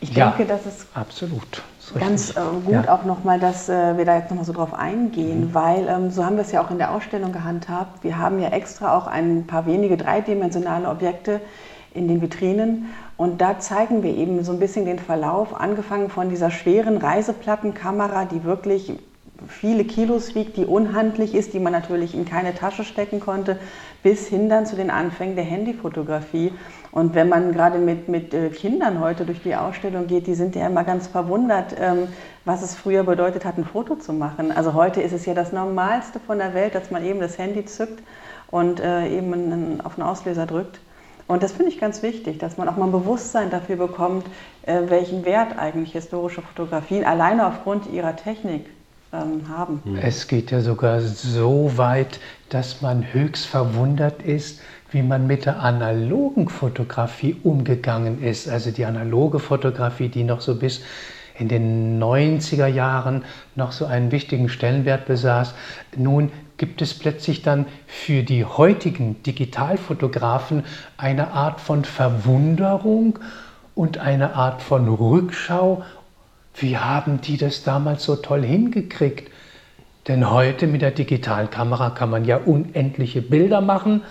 Ich 0.00 0.12
denke, 0.12 0.44
ja, 0.44 0.48
das 0.48 0.64
ist 0.64 0.86
absolut. 0.94 1.64
Ganz 1.98 2.30
äh, 2.30 2.34
gut 2.64 2.74
ja. 2.74 2.94
auch 2.94 3.04
nochmal, 3.04 3.40
dass 3.40 3.68
äh, 3.68 3.96
wir 3.96 4.04
da 4.04 4.18
jetzt 4.18 4.30
nochmal 4.30 4.44
so 4.44 4.52
drauf 4.52 4.74
eingehen, 4.74 5.48
mhm. 5.48 5.54
weil 5.54 5.88
ähm, 5.88 6.10
so 6.12 6.24
haben 6.24 6.36
wir 6.36 6.42
es 6.42 6.52
ja 6.52 6.64
auch 6.64 6.70
in 6.70 6.78
der 6.78 6.92
Ausstellung 6.92 7.32
gehandhabt. 7.32 8.04
Wir 8.04 8.16
haben 8.16 8.38
ja 8.38 8.50
extra 8.50 8.96
auch 8.96 9.08
ein 9.08 9.44
paar 9.48 9.66
wenige 9.66 9.96
dreidimensionale 9.96 10.88
Objekte 10.88 11.40
in 11.96 12.08
den 12.08 12.20
Vitrinen 12.20 12.86
und 13.16 13.40
da 13.40 13.58
zeigen 13.58 14.02
wir 14.02 14.14
eben 14.14 14.44
so 14.44 14.52
ein 14.52 14.60
bisschen 14.60 14.84
den 14.84 14.98
Verlauf, 14.98 15.58
angefangen 15.58 16.10
von 16.10 16.28
dieser 16.28 16.50
schweren 16.50 16.98
Reiseplattenkamera, 16.98 18.26
die 18.26 18.44
wirklich 18.44 18.92
viele 19.48 19.84
Kilos 19.84 20.34
wiegt, 20.34 20.56
die 20.56 20.64
unhandlich 20.64 21.34
ist, 21.34 21.52
die 21.52 21.60
man 21.60 21.72
natürlich 21.72 22.14
in 22.14 22.24
keine 22.24 22.54
Tasche 22.54 22.84
stecken 22.84 23.20
konnte, 23.20 23.58
bis 24.02 24.28
hin 24.28 24.48
dann 24.48 24.66
zu 24.66 24.76
den 24.76 24.90
Anfängen 24.90 25.36
der 25.36 25.44
Handyfotografie. 25.44 26.52
Und 26.90 27.14
wenn 27.14 27.28
man 27.28 27.52
gerade 27.52 27.78
mit, 27.78 28.08
mit 28.08 28.32
äh, 28.32 28.50
Kindern 28.50 29.00
heute 29.00 29.24
durch 29.24 29.42
die 29.42 29.54
Ausstellung 29.54 30.06
geht, 30.06 30.26
die 30.26 30.34
sind 30.34 30.56
ja 30.56 30.66
immer 30.66 30.84
ganz 30.84 31.06
verwundert, 31.06 31.74
ähm, 31.78 32.08
was 32.44 32.62
es 32.62 32.74
früher 32.74 33.02
bedeutet 33.02 33.44
hat, 33.44 33.58
ein 33.58 33.64
Foto 33.64 33.96
zu 33.96 34.12
machen. 34.12 34.52
Also 34.52 34.74
heute 34.74 35.02
ist 35.02 35.12
es 35.12 35.26
ja 35.26 35.34
das 35.34 35.52
Normalste 35.52 36.20
von 36.20 36.38
der 36.38 36.54
Welt, 36.54 36.74
dass 36.74 36.90
man 36.90 37.04
eben 37.04 37.20
das 37.20 37.38
Handy 37.38 37.64
zückt 37.64 38.02
und 38.50 38.80
äh, 38.80 39.08
eben 39.08 39.80
auf 39.82 39.96
den 39.96 40.04
Auslöser 40.04 40.46
drückt. 40.46 40.80
Und 41.28 41.42
das 41.42 41.52
finde 41.52 41.72
ich 41.72 41.80
ganz 41.80 42.02
wichtig, 42.02 42.38
dass 42.38 42.56
man 42.56 42.68
auch 42.68 42.76
mal 42.76 42.86
ein 42.86 42.92
Bewusstsein 42.92 43.50
dafür 43.50 43.76
bekommt, 43.76 44.26
äh, 44.62 44.82
welchen 44.88 45.24
Wert 45.24 45.58
eigentlich 45.58 45.92
historische 45.92 46.42
Fotografien 46.42 47.04
alleine 47.04 47.46
aufgrund 47.46 47.86
ihrer 47.92 48.14
Technik 48.14 48.66
ähm, 49.12 49.48
haben. 49.48 49.80
Hm. 49.84 49.98
Es 49.98 50.28
geht 50.28 50.50
ja 50.50 50.60
sogar 50.60 51.00
so 51.00 51.72
weit, 51.76 52.20
dass 52.48 52.80
man 52.80 53.12
höchst 53.12 53.46
verwundert 53.46 54.22
ist, 54.22 54.60
wie 54.92 55.02
man 55.02 55.26
mit 55.26 55.46
der 55.46 55.60
analogen 55.60 56.48
Fotografie 56.48 57.36
umgegangen 57.42 58.22
ist. 58.22 58.48
Also 58.48 58.70
die 58.70 58.84
analoge 58.84 59.40
Fotografie, 59.40 60.08
die 60.08 60.22
noch 60.22 60.40
so 60.40 60.54
bis 60.54 60.82
in 61.38 61.48
den 61.48 62.02
90er 62.02 62.66
Jahren 62.66 63.24
noch 63.56 63.72
so 63.72 63.84
einen 63.84 64.10
wichtigen 64.12 64.48
Stellenwert 64.48 65.06
besaß, 65.06 65.54
nun 65.96 66.30
gibt 66.56 66.80
es 66.82 66.94
plötzlich 66.94 67.42
dann 67.42 67.66
für 67.86 68.22
die 68.22 68.44
heutigen 68.44 69.22
Digitalfotografen 69.22 70.64
eine 70.96 71.32
Art 71.32 71.60
von 71.60 71.84
Verwunderung 71.84 73.18
und 73.74 73.98
eine 73.98 74.34
Art 74.34 74.62
von 74.62 74.88
Rückschau. 74.88 75.84
Wie 76.54 76.78
haben 76.78 77.20
die 77.20 77.36
das 77.36 77.62
damals 77.62 78.04
so 78.04 78.16
toll 78.16 78.42
hingekriegt? 78.42 79.30
Denn 80.08 80.30
heute 80.30 80.66
mit 80.66 80.82
der 80.82 80.92
Digitalkamera 80.92 81.90
kann 81.90 82.10
man 82.10 82.24
ja 82.24 82.36
unendliche 82.38 83.20
Bilder 83.20 83.60
machen 83.60 84.02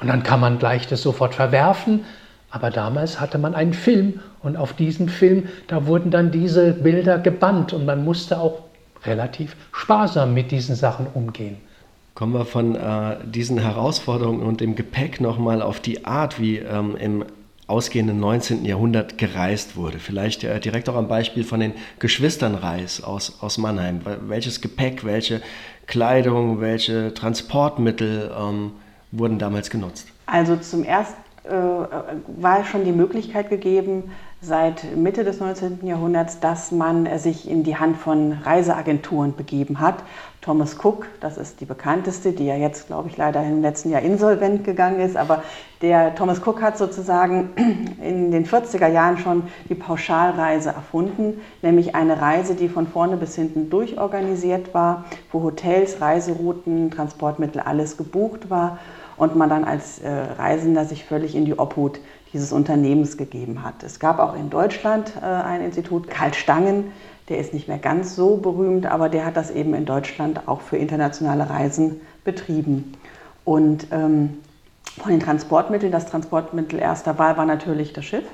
und 0.00 0.08
dann 0.08 0.22
kann 0.22 0.40
man 0.40 0.58
gleich 0.58 0.88
das 0.88 1.02
sofort 1.02 1.34
verwerfen. 1.34 2.04
Aber 2.50 2.70
damals 2.70 3.20
hatte 3.20 3.38
man 3.38 3.54
einen 3.54 3.74
Film 3.74 4.20
und 4.42 4.56
auf 4.56 4.72
diesem 4.72 5.08
Film, 5.08 5.48
da 5.68 5.86
wurden 5.86 6.10
dann 6.10 6.32
diese 6.32 6.72
Bilder 6.72 7.18
gebannt 7.18 7.72
und 7.72 7.84
man 7.86 8.04
musste 8.04 8.40
auch 8.40 8.62
relativ 9.04 9.56
sparsam 9.72 10.34
mit 10.34 10.50
diesen 10.50 10.76
Sachen 10.76 11.06
umgehen. 11.14 11.56
Kommen 12.14 12.34
wir 12.34 12.44
von 12.44 12.74
äh, 12.74 13.16
diesen 13.24 13.58
Herausforderungen 13.58 14.42
und 14.42 14.60
dem 14.60 14.74
Gepäck 14.74 15.20
nochmal 15.20 15.62
auf 15.62 15.80
die 15.80 16.04
Art, 16.04 16.40
wie 16.40 16.58
ähm, 16.58 16.96
im 16.96 17.24
ausgehenden 17.66 18.18
19. 18.18 18.64
Jahrhundert 18.64 19.16
gereist 19.16 19.76
wurde. 19.76 19.98
Vielleicht 19.98 20.44
äh, 20.44 20.58
direkt 20.60 20.88
auch 20.88 20.96
am 20.96 21.08
Beispiel 21.08 21.44
von 21.44 21.60
den 21.60 21.72
Geschwistern 21.98 22.56
Reis 22.56 23.02
aus, 23.02 23.38
aus 23.40 23.58
Mannheim. 23.58 24.00
Welches 24.26 24.60
Gepäck, 24.60 25.04
welche 25.04 25.40
Kleidung, 25.86 26.60
welche 26.60 27.14
Transportmittel 27.14 28.30
ähm, 28.38 28.72
wurden 29.12 29.38
damals 29.38 29.70
genutzt? 29.70 30.08
Also 30.26 30.56
zum 30.56 30.84
ersten 30.84 31.16
äh, 31.44 31.52
war 31.52 32.64
schon 32.64 32.84
die 32.84 32.92
Möglichkeit 32.92 33.48
gegeben, 33.50 34.10
seit 34.42 34.96
Mitte 34.96 35.22
des 35.22 35.38
19. 35.38 35.80
Jahrhunderts, 35.86 36.40
dass 36.40 36.72
man 36.72 37.18
sich 37.18 37.48
in 37.48 37.62
die 37.62 37.76
Hand 37.76 37.98
von 37.98 38.32
Reiseagenturen 38.32 39.36
begeben 39.36 39.80
hat. 39.80 39.96
Thomas 40.40 40.78
Cook, 40.82 41.06
das 41.20 41.36
ist 41.36 41.60
die 41.60 41.66
bekannteste, 41.66 42.32
die 42.32 42.46
ja 42.46 42.56
jetzt, 42.56 42.86
glaube 42.86 43.10
ich, 43.10 43.18
leider 43.18 43.44
im 43.44 43.60
letzten 43.60 43.90
Jahr 43.90 44.00
insolvent 44.00 44.64
gegangen 44.64 45.00
ist, 45.00 45.14
aber 45.14 45.42
der 45.82 46.14
Thomas 46.14 46.40
Cook 46.46 46.62
hat 46.62 46.78
sozusagen 46.78 47.50
in 48.02 48.30
den 48.30 48.46
40er 48.46 48.88
Jahren 48.88 49.18
schon 49.18 49.42
die 49.68 49.74
Pauschalreise 49.74 50.70
erfunden, 50.70 51.42
nämlich 51.60 51.94
eine 51.94 52.22
Reise, 52.22 52.54
die 52.54 52.70
von 52.70 52.86
vorne 52.86 53.18
bis 53.18 53.34
hinten 53.34 53.68
durchorganisiert 53.68 54.72
war, 54.72 55.04
wo 55.30 55.42
Hotels, 55.42 56.00
Reiserouten, 56.00 56.90
Transportmittel, 56.90 57.60
alles 57.60 57.98
gebucht 57.98 58.48
war 58.48 58.78
und 59.18 59.36
man 59.36 59.50
dann 59.50 59.64
als 59.64 59.98
äh, 59.98 60.08
Reisender 60.10 60.86
sich 60.86 61.04
völlig 61.04 61.36
in 61.36 61.44
die 61.44 61.58
Obhut 61.58 62.00
dieses 62.32 62.52
Unternehmens 62.52 63.16
gegeben 63.16 63.62
hat. 63.64 63.82
Es 63.82 63.98
gab 63.98 64.18
auch 64.18 64.34
in 64.34 64.50
Deutschland 64.50 65.12
äh, 65.20 65.24
ein 65.24 65.62
Institut, 65.62 66.08
Karl 66.08 66.34
Stangen, 66.34 66.92
der 67.28 67.38
ist 67.38 67.54
nicht 67.54 67.68
mehr 67.68 67.78
ganz 67.78 68.16
so 68.16 68.36
berühmt, 68.36 68.86
aber 68.86 69.08
der 69.08 69.24
hat 69.24 69.36
das 69.36 69.50
eben 69.50 69.74
in 69.74 69.84
Deutschland 69.84 70.48
auch 70.48 70.60
für 70.60 70.76
internationale 70.76 71.48
Reisen 71.48 72.00
betrieben. 72.24 72.94
Und 73.44 73.86
ähm, 73.92 74.38
Von 74.98 75.12
den 75.12 75.20
Transportmitteln, 75.20 75.92
das 75.92 76.06
Transportmittel 76.06 76.78
erster 76.78 77.18
Wahl 77.18 77.36
war 77.36 77.46
natürlich 77.46 77.92
das 77.92 78.04
Schiff. 78.04 78.24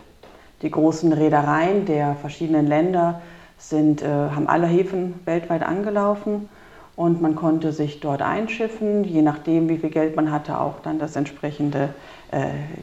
Die 0.63 0.71
großen 0.71 1.13
Reedereien 1.13 1.85
der 1.85 2.17
verschiedenen 2.17 2.67
Länder 2.67 3.21
sind, 3.59 4.03
äh, 4.03 4.07
haben 4.07 4.49
alle 4.49 4.67
Häfen 4.67 5.15
weltweit 5.27 5.63
angelaufen 5.63 6.49
und 6.97 7.21
man 7.21 7.35
konnte 7.35 7.73
sich 7.73 8.01
dort 8.01 8.23
einschiffen, 8.23 9.05
je 9.05 9.21
nachdem, 9.21 9.69
wie 9.69 9.77
viel 9.77 9.91
Geld 9.91 10.17
man 10.17 10.33
hatte, 10.33 10.59
auch 10.59 10.81
dann 10.83 10.99
das 10.99 11.15
entsprechende, 11.15 11.91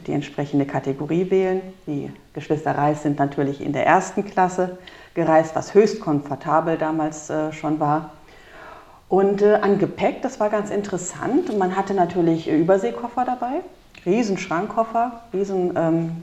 die 0.06 0.12
entsprechende 0.12 0.64
Kategorie 0.64 1.30
wählen. 1.30 1.60
Die 1.86 2.10
Geschwister 2.32 2.76
Reis 2.76 3.02
sind 3.02 3.18
natürlich 3.18 3.60
in 3.60 3.72
der 3.72 3.86
ersten 3.86 4.24
Klasse 4.24 4.78
gereist, 5.14 5.54
was 5.54 5.74
höchst 5.74 6.00
komfortabel 6.00 6.76
damals 6.76 7.30
äh, 7.30 7.52
schon 7.52 7.80
war. 7.80 8.10
Und 9.08 9.42
äh, 9.42 9.54
an 9.54 9.78
Gepäck, 9.78 10.22
das 10.22 10.40
war 10.40 10.50
ganz 10.50 10.70
interessant. 10.70 11.56
Man 11.56 11.76
hatte 11.76 11.94
natürlich 11.94 12.48
Überseekoffer 12.48 13.24
dabei, 13.24 13.60
riesen 14.04 14.38
Schrankkoffer, 14.38 15.22
riesen 15.32 15.72
ähm. 15.76 16.22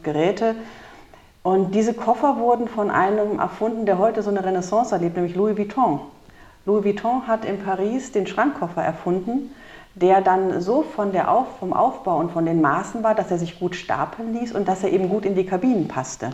Und 1.44 1.74
diese 1.74 1.94
Koffer 1.94 2.38
wurden 2.38 2.68
von 2.68 2.92
einem 2.92 3.40
erfunden, 3.40 3.86
der 3.86 3.98
heute 3.98 4.22
so 4.22 4.30
eine 4.30 4.44
Renaissance 4.44 4.94
erlebt, 4.94 5.16
nämlich 5.16 5.36
Louis 5.36 5.58
Vuitton. 5.58 6.02
Louis 6.66 6.84
Vuitton 6.84 7.28
hat 7.28 7.46
in 7.46 7.60
Paris 7.64 8.12
den 8.12 8.28
Schrankkoffer 8.28 8.84
erfunden, 8.84 9.52
der 9.96 10.22
dann 10.22 10.62
so 10.62 10.84
von 10.84 11.12
der 11.12 11.30
Auf, 11.32 11.60
vom 11.60 11.74
Aufbau 11.74 12.18
und 12.18 12.32
von 12.32 12.46
den 12.46 12.62
Maßen 12.62 13.04
war, 13.04 13.16
dass 13.16 13.32
er 13.32 13.38
sich 13.38 13.60
gut 13.60 13.76
stapeln 13.76 14.34
ließ 14.34 14.54
und 14.54 14.68
dass 14.68 14.84
er 14.84 14.92
eben 14.92 15.10
gut 15.10 15.26
in 15.26 15.36
die 15.36 15.46
Kabinen 15.46 15.88
passte. 15.88 16.32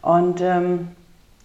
Und 0.00 0.40
ähm, 0.40 0.88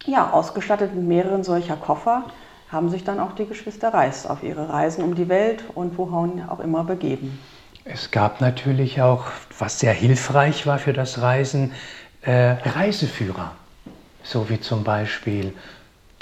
ja, 0.04 0.30
ausgestattet 0.30 0.94
mit 0.94 1.04
mehreren 1.04 1.44
solcher 1.44 1.76
Koffer 1.76 2.24
haben 2.70 2.88
sich 2.88 3.04
dann 3.04 3.18
auch 3.18 3.32
die 3.32 3.46
Geschwister 3.46 3.92
Reis 3.92 4.26
auf 4.26 4.42
ihre 4.42 4.68
Reisen 4.68 5.02
um 5.04 5.14
die 5.14 5.28
Welt 5.28 5.64
und 5.74 5.98
wohin 5.98 6.42
auch 6.48 6.60
immer 6.60 6.84
begeben. 6.84 7.38
Es 7.84 8.10
gab 8.10 8.40
natürlich 8.40 9.02
auch, 9.02 9.24
was 9.58 9.80
sehr 9.80 9.92
hilfreich 9.92 10.66
war 10.66 10.78
für 10.78 10.92
das 10.92 11.20
Reisen, 11.20 11.72
äh, 12.22 12.56
Reiseführer, 12.64 13.52
so 14.22 14.48
wie 14.48 14.60
zum 14.60 14.84
Beispiel 14.84 15.54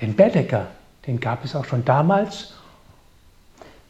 den 0.01 0.15
Bedecker, 0.15 0.69
den 1.07 1.19
gab 1.19 1.45
es 1.45 1.57
auch 1.57 1.65
schon 1.65 1.85
damals. 1.85 2.55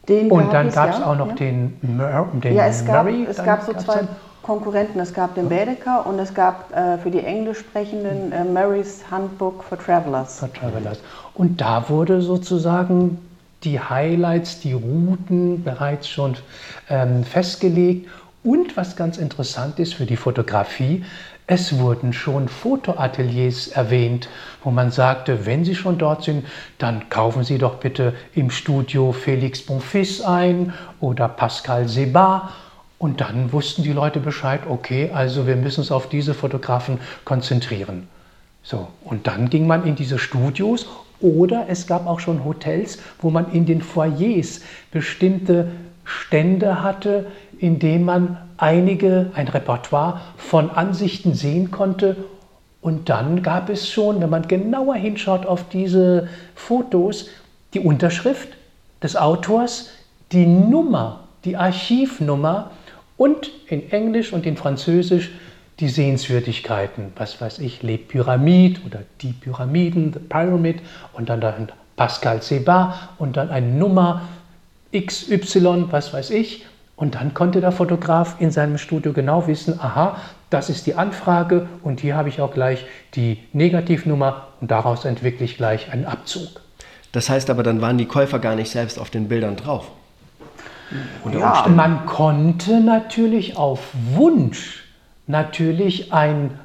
Den 0.09 0.31
und 0.31 0.53
dann 0.53 0.71
gab 0.71 0.91
es 0.91 0.99
ja, 0.99 1.07
auch 1.07 1.17
noch 1.17 1.29
ja. 1.29 1.35
den, 1.35 1.79
Mur 1.83 2.29
den 2.43 2.55
ja, 2.55 2.67
es 2.67 2.85
gab, 2.85 3.05
Murray. 3.05 3.27
Es 3.29 3.37
gab 3.37 3.63
so 3.63 3.73
zwei 3.75 4.01
Konkurrenten. 4.43 4.99
Es 5.01 5.13
gab 5.13 5.35
den 5.35 5.51
Baedeker 5.51 6.07
und 6.07 6.19
es 6.19 6.33
gab 6.33 6.75
äh, 6.75 6.97
für 6.99 7.11
die 7.11 7.21
englisch 7.21 7.59
sprechenden 7.59 8.33
äh, 8.33 8.45
Murray's 8.45 9.05
Handbook 9.11 9.63
for 9.63 9.79
Travelers. 9.79 10.39
For 10.39 10.51
Travelers. 10.53 10.99
Und 11.35 11.61
da 11.61 11.89
wurde 11.91 12.23
sozusagen 12.23 13.19
die 13.65 13.79
Highlights, 13.79 14.61
die 14.61 14.73
Routen 14.73 15.63
bereits 15.63 16.09
schon 16.09 16.37
ähm, 16.89 17.25
festgelegt. 17.25 18.09
Und 18.43 18.77
was 18.77 18.97
ganz 18.97 19.19
interessant 19.19 19.79
ist 19.79 19.95
für 19.95 20.07
die 20.07 20.17
Fotografie, 20.17 21.05
es 21.51 21.79
wurden 21.79 22.13
schon 22.13 22.47
Fotoateliers 22.47 23.69
erwähnt, 23.69 24.29
wo 24.63 24.71
man 24.71 24.91
sagte, 24.91 25.47
wenn 25.47 25.65
Sie 25.65 25.75
schon 25.75 25.97
dort 25.97 26.23
sind, 26.23 26.47
dann 26.77 27.09
kaufen 27.09 27.43
Sie 27.43 27.57
doch 27.57 27.77
bitte 27.77 28.15
im 28.35 28.51
Studio 28.51 29.13
Felix 29.13 29.63
Bonfils 29.63 30.21
ein 30.21 30.75
oder 31.01 31.27
Pascal 31.27 31.89
Sebat. 31.89 32.51
Und 32.99 33.23
dann 33.23 33.51
wussten 33.53 33.83
die 33.83 33.93
Leute 33.93 34.21
Bescheid, 34.21 34.61
okay, 34.69 35.11
also 35.15 35.47
wir 35.47 35.57
müssen 35.57 35.81
uns 35.81 35.91
auf 35.91 36.11
diese 36.11 36.35
Fotografen 36.35 36.99
konzentrieren. 37.25 38.09
So, 38.63 38.89
und 39.03 39.27
dann 39.27 39.49
ging 39.49 39.67
man 39.67 39.87
in 39.87 39.97
diese 39.97 40.19
Studios 40.19 40.87
oder 41.21 41.67
es 41.69 41.87
gab 41.87 42.07
auch 42.07 42.21
schon 42.21 42.45
Hotels, 42.45 42.99
wo 43.23 43.31
man 43.31 43.51
in 43.53 43.65
den 43.65 43.81
Foyers 43.81 44.61
bestimmte 44.91 45.71
Stände 46.05 46.83
hatte, 46.83 47.27
in 47.59 47.79
denen 47.79 48.05
man 48.05 48.37
einige, 48.59 49.31
ein 49.35 49.49
Repertoire 49.49 50.21
von 50.37 50.71
Ansichten 50.71 51.35
sehen 51.35 51.71
konnte. 51.71 52.17
Und 52.81 53.09
dann 53.09 53.43
gab 53.43 53.71
es 53.71 53.89
schon, 53.89 54.21
wenn 54.21 54.31
man 54.31 54.47
genauer 54.47 54.97
hinschaut 54.97 55.47
auf 55.47 55.69
diese 55.69 56.29
Fotos, 56.55 57.29
die 57.75 57.81
Unterschrift 57.81 58.49
des 59.03 59.17
Autors, 59.17 59.91
die 60.33 60.47
Nummer, 60.47 61.25
die 61.45 61.57
Archivnummer 61.57 62.71
und 63.17 63.51
in 63.67 63.91
Englisch 63.91 64.33
und 64.33 64.47
in 64.47 64.57
Französisch 64.57 65.31
die 65.81 65.89
Sehenswürdigkeiten, 65.89 67.13
was 67.17 67.41
weiß 67.41 67.61
ich, 67.61 67.83
Les 67.83 67.99
Pyramides 67.99 68.85
oder 68.85 69.01
die 69.21 69.33
Pyramiden, 69.33 70.13
The 70.13 70.19
Pyramid 70.19 70.81
und 71.13 71.29
dann, 71.29 71.41
dann 71.41 71.69
Pascal 71.97 72.43
Sebat 72.43 72.95
und 73.19 73.37
dann 73.37 73.51
eine 73.51 73.67
Nummer 73.67 74.23
XY, 74.93 75.87
was 75.91 76.13
weiß 76.13 76.31
ich 76.31 76.65
und 76.99 77.15
dann 77.15 77.33
konnte 77.33 77.61
der 77.61 77.71
Fotograf 77.71 78.37
in 78.41 78.51
seinem 78.51 78.77
Studio 78.77 79.13
genau 79.13 79.47
wissen, 79.47 79.79
aha, 79.81 80.17
das 80.51 80.69
ist 80.69 80.87
die 80.87 80.97
Anfrage 80.97 81.69
und 81.85 82.01
hier 82.01 82.17
habe 82.17 82.29
ich 82.29 82.41
auch 82.41 82.53
gleich 82.53 82.85
die 83.15 83.39
Negativnummer 83.53 84.49
und 84.61 84.71
daraus 84.73 85.05
entwickle 85.05 85.45
ich 85.45 85.57
gleich 85.57 85.93
einen 85.93 86.07
Abzug. 86.07 86.61
Das 87.13 87.31
heißt 87.31 87.51
aber, 87.51 87.63
dann 87.63 87.81
waren 87.81 87.99
die 87.99 88.07
Käufer 88.07 88.41
gar 88.41 88.57
nicht 88.57 88.71
selbst 88.71 88.99
auf 88.99 89.11
den 89.11 89.29
Bildern 89.29 89.55
drauf. 89.55 89.93
ja, 91.33 91.67
man 91.69 92.05
konnte 92.05 92.81
natürlich 92.81 93.57
auf 93.57 93.81
Wunsch 94.15 94.85
natürlich 95.29 96.13
ein 96.13 96.59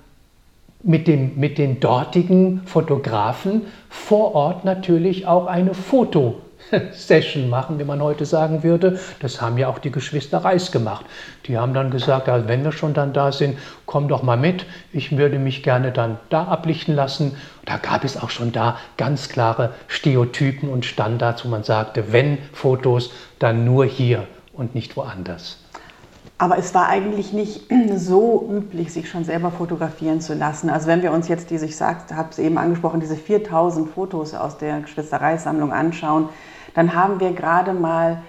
mit, 0.81 1.07
dem, 1.07 1.37
mit 1.39 1.59
den 1.59 1.79
dortigen 1.79 2.63
Fotografen 2.65 3.61
vor 3.87 4.33
Ort 4.33 4.65
natürlich 4.65 5.27
auch 5.27 5.45
eine 5.45 5.75
Foto 5.75 6.41
Session 6.93 7.49
machen, 7.49 7.79
wie 7.79 7.83
man 7.83 8.01
heute 8.01 8.25
sagen 8.25 8.63
würde. 8.63 8.99
Das 9.19 9.41
haben 9.41 9.57
ja 9.57 9.67
auch 9.67 9.79
die 9.79 9.91
Geschwister 9.91 10.39
Reis 10.39 10.71
gemacht. 10.71 11.05
Die 11.45 11.57
haben 11.57 11.73
dann 11.73 11.91
gesagt, 11.91 12.29
also 12.29 12.47
wenn 12.47 12.63
wir 12.63 12.71
schon 12.71 12.93
dann 12.93 13.13
da 13.13 13.31
sind, 13.31 13.57
komm 13.85 14.07
doch 14.07 14.23
mal 14.23 14.37
mit. 14.37 14.65
Ich 14.91 15.15
würde 15.17 15.39
mich 15.39 15.63
gerne 15.63 15.91
dann 15.91 16.17
da 16.29 16.45
ablichten 16.45 16.95
lassen. 16.95 17.35
Da 17.65 17.77
gab 17.77 18.03
es 18.03 18.21
auch 18.21 18.29
schon 18.29 18.51
da 18.51 18.77
ganz 18.97 19.29
klare 19.29 19.73
Stereotypen 19.87 20.69
und 20.69 20.85
Standards, 20.85 21.45
wo 21.45 21.49
man 21.49 21.63
sagte, 21.63 22.11
wenn 22.11 22.37
Fotos, 22.53 23.11
dann 23.39 23.65
nur 23.65 23.85
hier 23.85 24.27
und 24.53 24.75
nicht 24.75 24.95
woanders. 24.97 25.62
Aber 26.43 26.57
es 26.57 26.75
war 26.75 26.89
eigentlich 26.89 27.31
nicht 27.31 27.71
so 27.95 28.49
üblich, 28.51 28.91
sich 28.91 29.09
schon 29.09 29.23
selber 29.23 29.49
fotografieren 29.49 30.19
zu 30.19 30.33
lassen. 30.33 30.69
Also 30.69 30.87
wenn 30.87 31.01
wir 31.01 31.13
uns 31.13 31.29
jetzt 31.29 31.49
diese, 31.51 31.65
ich 31.65 31.81
habe 31.81 32.27
es 32.31 32.37
eben 32.37 32.57
angesprochen, 32.57 32.99
diese 32.99 33.15
4000 33.15 33.89
Fotos 33.89 34.33
aus 34.33 34.57
der 34.57 34.81
Geschwistereisammlung 34.81 35.71
anschauen, 35.71 36.27
dann 36.73 36.95
haben 36.95 37.21
wir 37.21 37.31
gerade 37.31 37.71
mal 37.71 38.23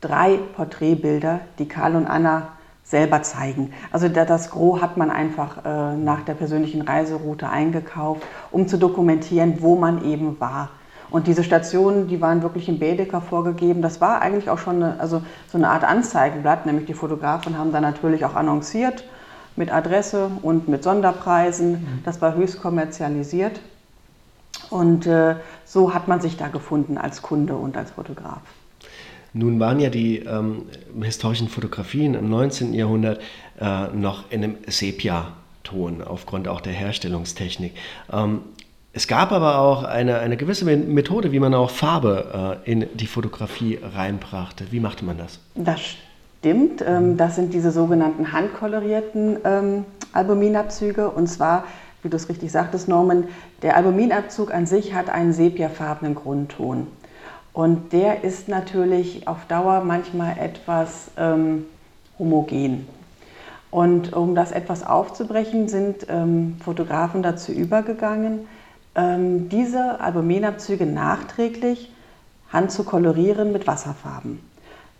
drei 0.00 0.38
Porträtbilder, 0.54 1.40
die 1.58 1.66
Karl 1.66 1.96
und 1.96 2.06
Anna 2.06 2.52
selber 2.84 3.22
zeigen. 3.22 3.72
Also 3.90 4.08
das 4.08 4.50
Gros 4.50 4.80
hat 4.80 4.96
man 4.96 5.10
einfach 5.10 5.64
äh, 5.64 5.96
nach 5.96 6.20
der 6.20 6.34
persönlichen 6.34 6.82
Reiseroute 6.82 7.48
eingekauft, 7.48 8.22
um 8.52 8.68
zu 8.68 8.78
dokumentieren, 8.78 9.56
wo 9.58 9.74
man 9.74 10.04
eben 10.04 10.38
war. 10.38 10.68
Und 11.10 11.26
diese 11.26 11.42
Stationen, 11.42 12.06
die 12.06 12.20
waren 12.20 12.42
wirklich 12.42 12.68
im 12.68 12.78
Baedeker 12.78 13.20
vorgegeben. 13.20 13.82
Das 13.82 14.00
war 14.00 14.22
eigentlich 14.22 14.48
auch 14.48 14.58
schon 14.58 14.76
eine, 14.76 15.00
also 15.00 15.22
so 15.48 15.58
eine 15.58 15.68
Art 15.68 15.84
Anzeigenblatt, 15.84 16.66
nämlich 16.66 16.86
die 16.86 16.94
Fotografen 16.94 17.58
haben 17.58 17.72
dann 17.72 17.82
natürlich 17.82 18.24
auch 18.24 18.34
annonciert 18.34 19.04
mit 19.56 19.72
Adresse 19.72 20.30
und 20.42 20.68
mit 20.68 20.82
Sonderpreisen. 20.84 21.72
Mhm. 21.72 21.86
Das 22.04 22.22
war 22.22 22.34
höchst 22.34 22.60
kommerzialisiert. 22.60 23.60
Und 24.70 25.06
äh, 25.06 25.36
so 25.64 25.94
hat 25.94 26.06
man 26.06 26.20
sich 26.20 26.36
da 26.36 26.48
gefunden 26.48 26.96
als 26.96 27.22
Kunde 27.22 27.54
und 27.54 27.76
als 27.76 27.90
Fotograf. 27.90 28.40
Nun 29.32 29.60
waren 29.60 29.78
ja 29.78 29.90
die 29.90 30.18
ähm, 30.18 30.62
historischen 31.00 31.48
Fotografien 31.48 32.14
im 32.14 32.30
19. 32.30 32.74
Jahrhundert 32.74 33.20
äh, 33.60 33.88
noch 33.88 34.30
in 34.30 34.42
einem 34.42 34.56
Sepia-Ton 34.66 36.02
aufgrund 36.02 36.48
auch 36.48 36.60
der 36.60 36.72
Herstellungstechnik. 36.72 37.74
Ähm, 38.12 38.40
es 38.92 39.06
gab 39.06 39.32
aber 39.32 39.58
auch 39.58 39.84
eine, 39.84 40.18
eine 40.18 40.36
gewisse 40.36 40.64
Methode, 40.64 41.32
wie 41.32 41.40
man 41.40 41.54
auch 41.54 41.70
Farbe 41.70 42.60
äh, 42.64 42.70
in 42.70 42.86
die 42.94 43.06
Fotografie 43.06 43.78
reinbrachte. 43.82 44.66
Wie 44.70 44.80
machte 44.80 45.04
man 45.04 45.18
das? 45.18 45.38
Das 45.54 45.80
stimmt. 45.80 46.82
Ähm, 46.86 47.16
das 47.16 47.36
sind 47.36 47.54
diese 47.54 47.70
sogenannten 47.70 48.32
handkolorierten 48.32 49.38
ähm, 49.44 49.84
Albuminabzüge. 50.12 51.08
Und 51.08 51.28
zwar 51.28 51.64
wie 52.02 52.08
du 52.08 52.16
es 52.16 52.28
richtig 52.28 52.50
sagtest, 52.50 52.88
Norman, 52.88 53.28
der 53.62 53.76
Albuminabzug 53.76 54.52
an 54.54 54.66
sich 54.66 54.94
hat 54.94 55.10
einen 55.10 55.32
sepiafarbenen 55.32 56.14
Grundton. 56.14 56.86
Und 57.52 57.92
der 57.92 58.24
ist 58.24 58.48
natürlich 58.48 59.26
auf 59.28 59.44
Dauer 59.48 59.82
manchmal 59.84 60.38
etwas 60.38 61.10
ähm, 61.18 61.66
homogen. 62.18 62.86
Und 63.70 64.12
um 64.12 64.34
das 64.34 64.52
etwas 64.52 64.84
aufzubrechen, 64.86 65.68
sind 65.68 66.06
ähm, 66.08 66.56
Fotografen 66.64 67.22
dazu 67.22 67.52
übergegangen, 67.52 68.40
diese 68.96 70.00
Albuminabzüge 70.00 70.84
nachträglich 70.84 71.92
handzukolorieren 72.52 73.52
mit 73.52 73.66
Wasserfarben. 73.66 74.40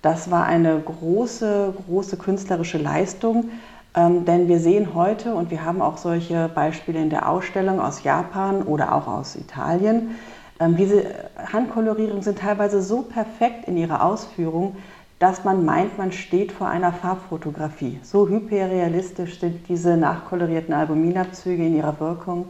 Das 0.03 0.31
war 0.31 0.47
eine 0.47 0.79
große, 0.79 1.75
große 1.87 2.17
künstlerische 2.17 2.79
Leistung, 2.79 3.51
ähm, 3.95 4.25
denn 4.25 4.49
wir 4.49 4.61
sehen 4.61 4.95
heute, 4.95 5.35
und 5.35 5.51
wir 5.51 5.65
haben 5.65 5.83
auch 5.83 5.99
solche 5.99 6.49
Beispiele 6.55 7.01
in 7.01 7.11
der 7.11 7.29
Ausstellung 7.29 7.81
aus 7.81 8.05
Japan 8.05 8.63
oder 8.63 8.95
auch 8.95 9.09
aus 9.09 9.37
Italien, 9.37 10.15
ähm, 10.61 10.77
diese 10.77 11.05
Handkolorierungen 11.53 12.23
sind 12.23 12.39
teilweise 12.39 12.83
so 12.83 13.03
perfekt 13.03 13.67
in 13.67 13.77
ihrer 13.77 14.05
Ausführung, 14.05 14.77
dass 15.19 15.45
man 15.45 15.65
meint, 15.67 15.99
man 15.99 16.13
steht 16.13 16.53
vor 16.53 16.69
einer 16.69 16.93
Farbfotografie. 16.93 17.99
So 18.03 18.29
hyperrealistisch 18.29 19.41
sind 19.41 19.69
diese 19.69 19.97
nachkolorierten 19.97 20.73
Albuminabzüge 20.73 21.67
in 21.67 21.77
ihrer 21.77 21.99
Wirkung. 22.01 22.47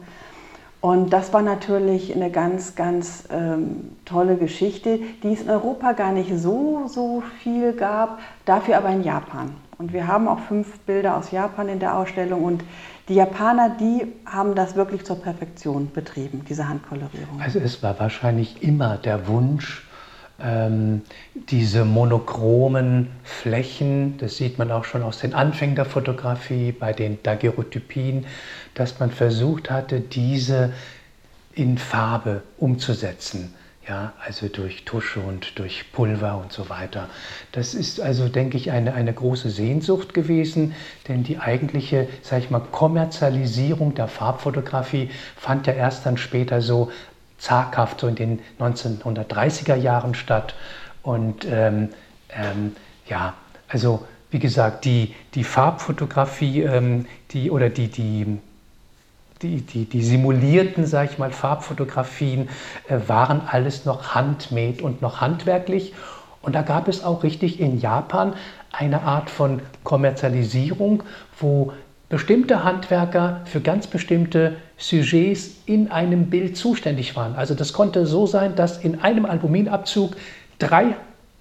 Und 0.81 1.12
das 1.12 1.33
war 1.33 1.43
natürlich 1.43 2.14
eine 2.14 2.31
ganz, 2.31 2.75
ganz 2.75 3.25
ähm, 3.31 3.90
tolle 4.07 4.37
Geschichte, 4.37 4.99
die 5.23 5.33
es 5.33 5.43
in 5.43 5.51
Europa 5.51 5.93
gar 5.93 6.12
nicht 6.12 6.33
so, 6.35 6.85
so 6.87 7.23
viel 7.43 7.75
gab, 7.75 8.19
dafür 8.47 8.79
aber 8.79 8.88
in 8.88 9.05
Japan. 9.05 9.51
Und 9.77 9.93
wir 9.93 10.07
haben 10.07 10.27
auch 10.27 10.40
fünf 10.40 10.79
Bilder 10.81 11.16
aus 11.16 11.31
Japan 11.31 11.69
in 11.69 11.81
der 11.81 11.97
Ausstellung 11.97 12.45
und 12.45 12.64
die 13.09 13.14
Japaner, 13.14 13.77
die 13.81 14.07
haben 14.25 14.55
das 14.55 14.77
wirklich 14.77 15.05
zur 15.05 15.16
Perfektion 15.16 15.90
betrieben, 15.93 16.45
diese 16.49 16.69
Handkolorierung. 16.69 17.40
Also 17.40 17.59
es 17.59 17.83
war 17.83 17.99
wahrscheinlich 17.99 18.62
immer 18.62 18.97
der 18.97 19.27
Wunsch, 19.27 19.87
ähm, 20.43 21.03
diese 21.35 21.85
monochromen 21.85 23.09
Flächen, 23.25 24.16
das 24.19 24.37
sieht 24.37 24.59
man 24.59 24.71
auch 24.71 24.85
schon 24.85 25.03
aus 25.03 25.19
den 25.19 25.35
Anfängen 25.35 25.77
der 25.77 25.85
Fotografie, 25.85 26.73
bei 26.73 26.93
den 26.93 27.23
Daguerreotypien, 27.23 28.27
dass 28.74 29.00
man 29.00 29.11
versucht 29.11 29.70
hatte, 29.70 30.00
diese 30.00 30.72
in 31.54 31.78
Farbe 31.78 32.42
umzusetzen. 32.59 33.54
Ja, 33.88 34.12
also 34.24 34.46
durch 34.46 34.85
Tusche 34.85 35.18
und 35.18 35.59
durch 35.59 35.90
Pulver 35.90 36.38
und 36.38 36.52
so 36.52 36.68
weiter. 36.68 37.09
Das 37.50 37.74
ist 37.74 38.00
also, 38.00 38.28
denke 38.28 38.56
ich, 38.56 38.70
eine, 38.70 38.94
eine 38.94 39.12
große 39.12 39.50
Sehnsucht 39.50 40.14
gewesen, 40.14 40.74
denn 41.09 41.24
die 41.24 41.38
eigentliche, 41.38 42.06
sage 42.22 42.44
ich 42.44 42.50
mal, 42.50 42.61
Kommerzialisierung 42.61 43.94
der 43.94 44.06
Farbfotografie 44.06 45.11
fand 45.35 45.66
ja 45.66 45.72
erst 45.72 46.06
dann 46.06 46.18
später 46.18 46.61
so 46.61 46.92
zaghaft 47.38 48.00
so 48.00 48.06
in 48.06 48.14
den 48.14 48.38
1930er 48.61 49.74
Jahren 49.74 50.14
statt. 50.14 50.54
Und 51.02 51.46
ähm, 51.50 51.88
ähm, 52.28 52.76
ja, 53.09 53.35
also 53.66 54.06
wie 54.30 54.38
gesagt, 54.38 54.85
die, 54.85 55.14
die 55.35 55.42
Farbfotografie 55.42 56.62
ähm, 56.62 57.06
die, 57.33 57.50
oder 57.50 57.70
die, 57.70 57.88
die, 57.88 58.38
die, 59.42 59.62
die, 59.62 59.85
die 59.87 60.03
simulierten, 60.03 60.87
sage 60.87 61.11
ich 61.12 61.18
mal, 61.18 61.33
Farbfotografien 61.33 62.48
äh, 62.88 62.98
waren 63.07 63.40
alles 63.46 63.85
noch 63.85 64.14
handmade 64.14 64.83
und 64.83 65.03
noch 65.03 65.20
handwerklich. 65.20 65.94
Und 66.42 66.55
da 66.55 66.62
gab 66.62 66.88
es 66.88 67.05
auch 67.05 67.22
richtig 67.22 67.61
in 67.61 67.81
Japan 67.81 68.35
eine 68.72 69.03
Art 69.03 69.31
von 69.31 69.61
Kommerzialisierung, 69.85 71.03
wo 71.38 71.72
bestimmte 72.09 72.64
Handwerker 72.64 73.42
für 73.44 73.61
ganz 73.61 73.87
bestimmte 73.87 74.57
Sujets 74.76 75.62
in 75.66 75.90
einem 75.90 76.29
Bild 76.29 76.57
zuständig 76.57 77.14
waren. 77.14 77.35
Also 77.37 77.55
das 77.55 77.72
konnte 77.72 78.07
so 78.07 78.26
sein, 78.26 78.57
dass 78.57 78.79
in 78.79 79.00
einem 79.00 79.26
Albuminabzug 79.26 80.16
drei, 80.59 80.96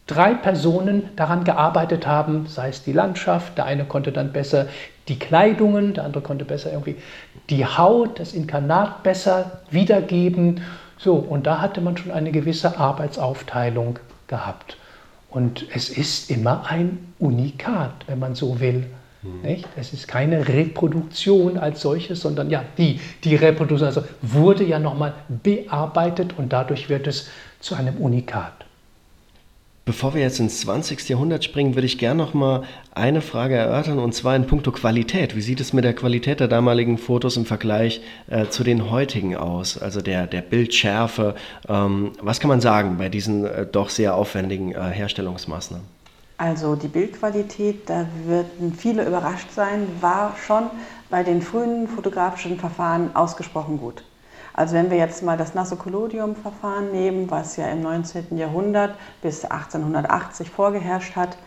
drei 0.06 0.34
Personen 0.36 1.10
daran 1.16 1.44
gearbeitet 1.44 2.06
haben, 2.06 2.46
sei 2.48 2.70
es 2.70 2.84
die 2.84 2.94
Landschaft, 2.94 3.58
der 3.58 3.66
eine 3.66 3.86
konnte 3.86 4.12
dann 4.12 4.32
besser 4.32 4.68
die 5.10 5.20
Kleidungen, 5.20 5.94
der 5.94 6.06
andere 6.06 6.24
konnte 6.24 6.46
besser 6.46 6.72
irgendwie 6.72 6.96
die 7.50 7.66
Haut, 7.66 8.20
das 8.20 8.34
Inkarnat 8.34 9.04
besser 9.04 9.62
wiedergeben. 9.72 10.62
So, 10.98 11.16
und 11.16 11.48
da 11.48 11.60
hatte 11.60 11.82
man 11.82 11.98
schon 11.98 12.12
eine 12.12 12.32
gewisse 12.32 12.78
Arbeitsaufteilung 12.78 14.00
gehabt. 14.28 14.78
Und 15.30 15.66
es 15.74 15.90
ist 15.90 16.32
immer 16.32 16.66
ein 16.70 17.14
Unikat, 17.20 17.94
wenn 18.08 18.20
man 18.20 18.36
so 18.36 18.60
will. 18.60 18.86
Mhm. 19.22 19.42
Nicht? 19.42 19.68
Es 19.76 19.94
ist 19.94 20.08
keine 20.08 20.48
Reproduktion 20.48 21.58
als 21.58 21.82
solches, 21.82 22.22
sondern 22.22 22.50
ja, 22.50 22.64
die, 22.78 23.00
die 23.24 23.36
Reproduktion 23.36 23.88
also 23.88 24.04
wurde 24.22 24.64
ja 24.64 24.80
nochmal 24.80 25.14
bearbeitet 25.28 26.36
und 26.38 26.54
dadurch 26.54 26.90
wird 26.90 27.08
es 27.08 27.30
zu 27.60 27.76
einem 27.76 27.98
Unikat. 27.98 28.66
Bevor 29.90 30.14
wir 30.14 30.22
jetzt 30.22 30.40
ins 30.40 30.60
20. 30.60 31.10
Jahrhundert 31.10 31.44
springen, 31.44 31.74
würde 31.74 31.88
ich 31.88 31.98
gerne 31.98 32.24
noch 32.24 32.36
mal 32.36 32.62
eine 32.94 33.22
Frage 33.22 33.56
erörtern 33.56 33.98
und 33.98 34.14
zwar 34.14 34.36
in 34.36 34.46
puncto 34.46 34.72
Qualität. 34.72 35.36
Wie 35.36 35.42
sieht 35.42 35.60
es 35.60 35.74
mit 35.74 35.84
der 35.84 35.96
Qualität 35.96 36.40
der 36.40 36.48
damaligen 36.48 37.00
Fotos 37.00 37.38
im 37.38 37.48
Vergleich 37.48 38.00
äh, 38.28 38.46
zu 38.50 38.64
den 38.64 38.92
heutigen 38.92 39.36
aus? 39.36 39.80
Also 39.80 40.02
der, 40.02 40.28
der 40.28 40.42
Bildschärfe. 40.42 41.34
Ähm, 41.68 42.12
was 42.22 42.40
kann 42.40 42.50
man 42.50 42.62
sagen 42.62 42.98
bei 43.00 43.10
diesen 43.10 43.48
äh, 43.48 43.66
doch 43.66 43.90
sehr 43.90 44.14
aufwendigen 44.14 44.74
äh, 44.74 44.80
Herstellungsmaßnahmen? 44.80 45.88
Also 46.38 46.76
die 46.76 46.88
Bildqualität, 46.88 47.90
da 47.90 48.06
werden 48.28 48.76
viele 48.78 49.08
überrascht 49.08 49.50
sein, 49.56 49.88
war 50.02 50.36
schon 50.46 50.66
bei 51.10 51.24
den 51.24 51.42
frühen 51.42 51.88
fotografischen 51.88 52.60
Verfahren 52.60 53.16
ausgesprochen 53.16 53.80
gut. 53.80 54.04
Also 54.54 54.76
wenn 54.76 54.90
wir 54.90 54.98
jetzt 54.98 55.24
mal 55.24 55.38
das 55.38 55.54
Nasso-Collodium-Verfahren 55.54 56.92
nehmen, 56.92 57.30
was 57.30 57.56
ja 57.56 57.68
im 57.68 57.82
19. 57.82 58.38
Jahrhundert 58.38 58.96
bis 59.22 59.46
1880 59.46 60.50
vorgeherrscht 60.50 61.16
hat, 61.16 61.38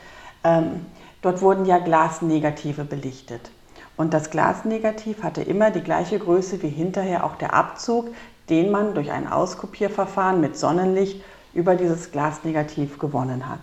ähm, 0.44 0.86
dort 1.20 1.42
wurden 1.42 1.64
ja 1.64 1.78
Glasnegative 1.78 2.84
belichtet. 2.84 3.50
Und 3.96 4.14
das 4.14 4.30
Glasnegativ 4.30 5.22
hatte 5.22 5.42
immer 5.42 5.70
die 5.70 5.82
gleiche 5.82 6.18
Größe 6.18 6.62
wie 6.62 6.68
hinterher 6.68 7.24
auch 7.24 7.36
der 7.36 7.54
Abzug, 7.54 8.08
den 8.48 8.70
man 8.70 8.94
durch 8.94 9.10
ein 9.10 9.30
Auskopierverfahren 9.30 10.40
mit 10.40 10.56
Sonnenlicht 10.56 11.22
über 11.54 11.76
dieses 11.76 12.10
Glasnegativ 12.10 12.98
gewonnen 12.98 13.48
hat. 13.48 13.60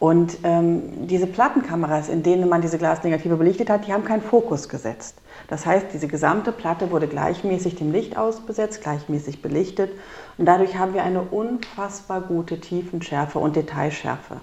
Und 0.00 0.38
ähm, 0.42 1.06
diese 1.06 1.26
Plattenkameras, 1.26 2.08
in 2.08 2.22
denen 2.22 2.48
man 2.48 2.60
diese 2.60 2.78
Glasnegative 2.78 3.36
belichtet 3.36 3.70
hat, 3.70 3.86
die 3.86 3.92
haben 3.92 4.04
keinen 4.04 4.22
Fokus 4.22 4.68
gesetzt. 4.68 5.20
Das 5.54 5.66
heißt, 5.66 5.86
diese 5.92 6.08
gesamte 6.08 6.50
Platte 6.50 6.90
wurde 6.90 7.06
gleichmäßig 7.06 7.76
dem 7.76 7.92
Licht 7.92 8.16
ausbesetzt, 8.16 8.80
gleichmäßig 8.80 9.40
belichtet. 9.40 9.92
Und 10.36 10.46
dadurch 10.46 10.76
haben 10.76 10.94
wir 10.94 11.04
eine 11.04 11.22
unfassbar 11.22 12.22
gute 12.22 12.58
Tiefenschärfe 12.58 13.38
und 13.38 13.54
Detailschärfe. 13.54 14.38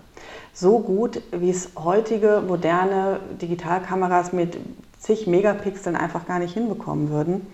So 0.54 0.80
gut, 0.80 1.22
wie 1.34 1.50
es 1.50 1.72
heutige 1.76 2.42
moderne 2.48 3.20
Digitalkameras 3.42 4.32
mit 4.32 4.58
zig 5.00 5.28
Megapixeln 5.28 5.98
einfach 5.98 6.28
gar 6.28 6.40
nicht 6.40 6.54
hinbekommen 6.54 7.10
würden. 7.10 7.46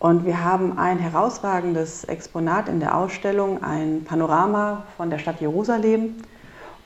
Und 0.00 0.26
wir 0.26 0.42
haben 0.42 0.76
ein 0.76 0.98
herausragendes 0.98 2.02
Exponat 2.02 2.68
in 2.68 2.80
der 2.80 2.96
Ausstellung, 2.96 3.62
ein 3.62 4.02
Panorama 4.02 4.82
von 4.96 5.08
der 5.08 5.18
Stadt 5.18 5.40
Jerusalem 5.40 6.16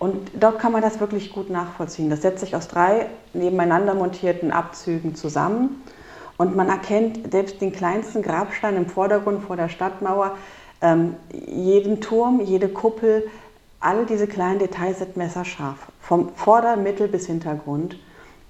und 0.03 0.33
dort 0.35 0.59
kann 0.59 0.72
man 0.72 0.83
das 0.83 0.98
wirklich 0.98 1.33
gut 1.33 1.48
nachvollziehen. 1.48 2.11
Das 2.11 2.22
setzt 2.22 2.40
sich 2.40 2.57
aus 2.57 2.66
drei 2.66 3.07
nebeneinander 3.35 3.94
montierten 3.94 4.51
Abzügen 4.51 5.14
zusammen. 5.14 5.81
Und 6.42 6.57
man 6.57 6.68
erkennt 6.68 7.31
selbst 7.31 7.61
den 7.61 7.70
kleinsten 7.70 8.20
Grabstein 8.20 8.76
im 8.76 8.87
Vordergrund 8.87 9.44
vor 9.44 9.55
der 9.55 9.68
Stadtmauer, 9.68 10.37
ähm, 10.81 11.14
jeden 11.46 12.00
Turm, 12.00 12.40
jede 12.44 12.68
Kuppel, 12.68 13.31
alle 13.78 14.07
diese 14.07 14.26
kleinen 14.26 14.59
Details 14.59 14.98
sind 14.98 15.16
messerscharf, 15.16 15.78
vom 16.00 16.31
Vorder-, 16.35 16.76
Mittel- 16.76 17.07
bis 17.07 17.28
Hintergrund. 17.28 17.96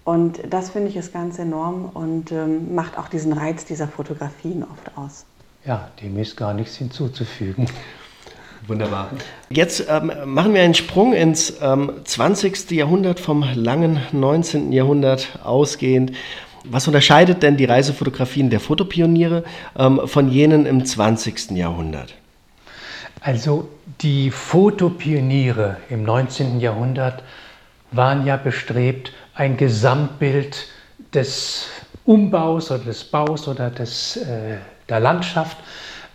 Und 0.04 0.40
das 0.48 0.70
finde 0.70 0.88
ich 0.88 0.96
ist 0.96 1.12
ganz 1.12 1.38
enorm 1.38 1.90
und 1.92 2.32
ähm, 2.32 2.74
macht 2.74 2.96
auch 2.96 3.08
diesen 3.08 3.34
Reiz 3.34 3.66
dieser 3.66 3.88
Fotografien 3.88 4.62
oft 4.64 4.96
aus. 4.96 5.26
Ja, 5.66 5.90
dem 6.00 6.18
ist 6.18 6.34
gar 6.34 6.54
nichts 6.54 6.76
hinzuzufügen. 6.76 7.66
Wunderbar. 8.68 9.10
Jetzt 9.50 9.84
ähm, 9.90 10.10
machen 10.24 10.54
wir 10.54 10.62
einen 10.62 10.72
Sprung 10.72 11.12
ins 11.12 11.58
ähm, 11.60 11.92
20. 12.04 12.70
Jahrhundert 12.70 13.20
vom 13.20 13.44
langen 13.54 14.00
19. 14.12 14.72
Jahrhundert 14.72 15.40
ausgehend. 15.44 16.12
Was 16.64 16.86
unterscheidet 16.86 17.42
denn 17.42 17.56
die 17.56 17.64
Reisefotografien 17.64 18.48
der 18.48 18.60
Fotopioniere 18.60 19.44
ähm, 19.76 20.00
von 20.06 20.30
jenen 20.30 20.66
im 20.66 20.84
20. 20.84 21.52
Jahrhundert? 21.52 22.14
Also 23.20 23.68
die 24.00 24.30
Fotopioniere 24.30 25.76
im 25.90 26.04
19. 26.04 26.60
Jahrhundert 26.60 27.22
waren 27.90 28.26
ja 28.26 28.36
bestrebt, 28.36 29.12
ein 29.34 29.56
Gesamtbild 29.56 30.66
des 31.14 31.66
Umbaus 32.04 32.70
oder 32.70 32.84
des 32.84 33.04
Baus 33.04 33.48
oder 33.48 33.70
des, 33.70 34.16
äh, 34.16 34.56
der 34.88 35.00
Landschaft 35.00 35.56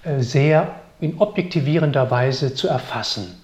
äh, 0.03 0.19
sehr 0.21 0.75
in 0.99 1.17
objektivierender 1.19 2.09
Weise 2.09 2.53
zu 2.53 2.67
erfassen. 2.67 3.41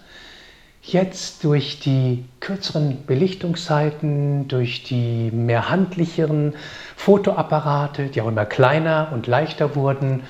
Jetzt 0.85 1.45
durch 1.45 1.79
die 1.79 2.25
kürzeren 2.41 3.05
Belichtungszeiten, 3.05 4.49
durch 4.49 4.83
die 4.83 5.31
mehr 5.31 5.69
handlicheren 5.69 6.55
Fotoapparate, 6.97 8.07
die 8.07 8.21
auch 8.21 8.27
immer 8.27 8.45
kleiner 8.45 9.07
und 9.13 9.25
leichter 9.25 9.75
wurden, 9.75 10.23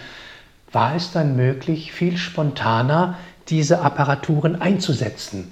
war 0.71 0.95
es 0.95 1.11
dann 1.11 1.35
möglich, 1.35 1.91
viel 1.91 2.17
spontaner 2.17 3.17
diese 3.49 3.81
Apparaturen 3.81 4.61
einzusetzen. 4.61 5.51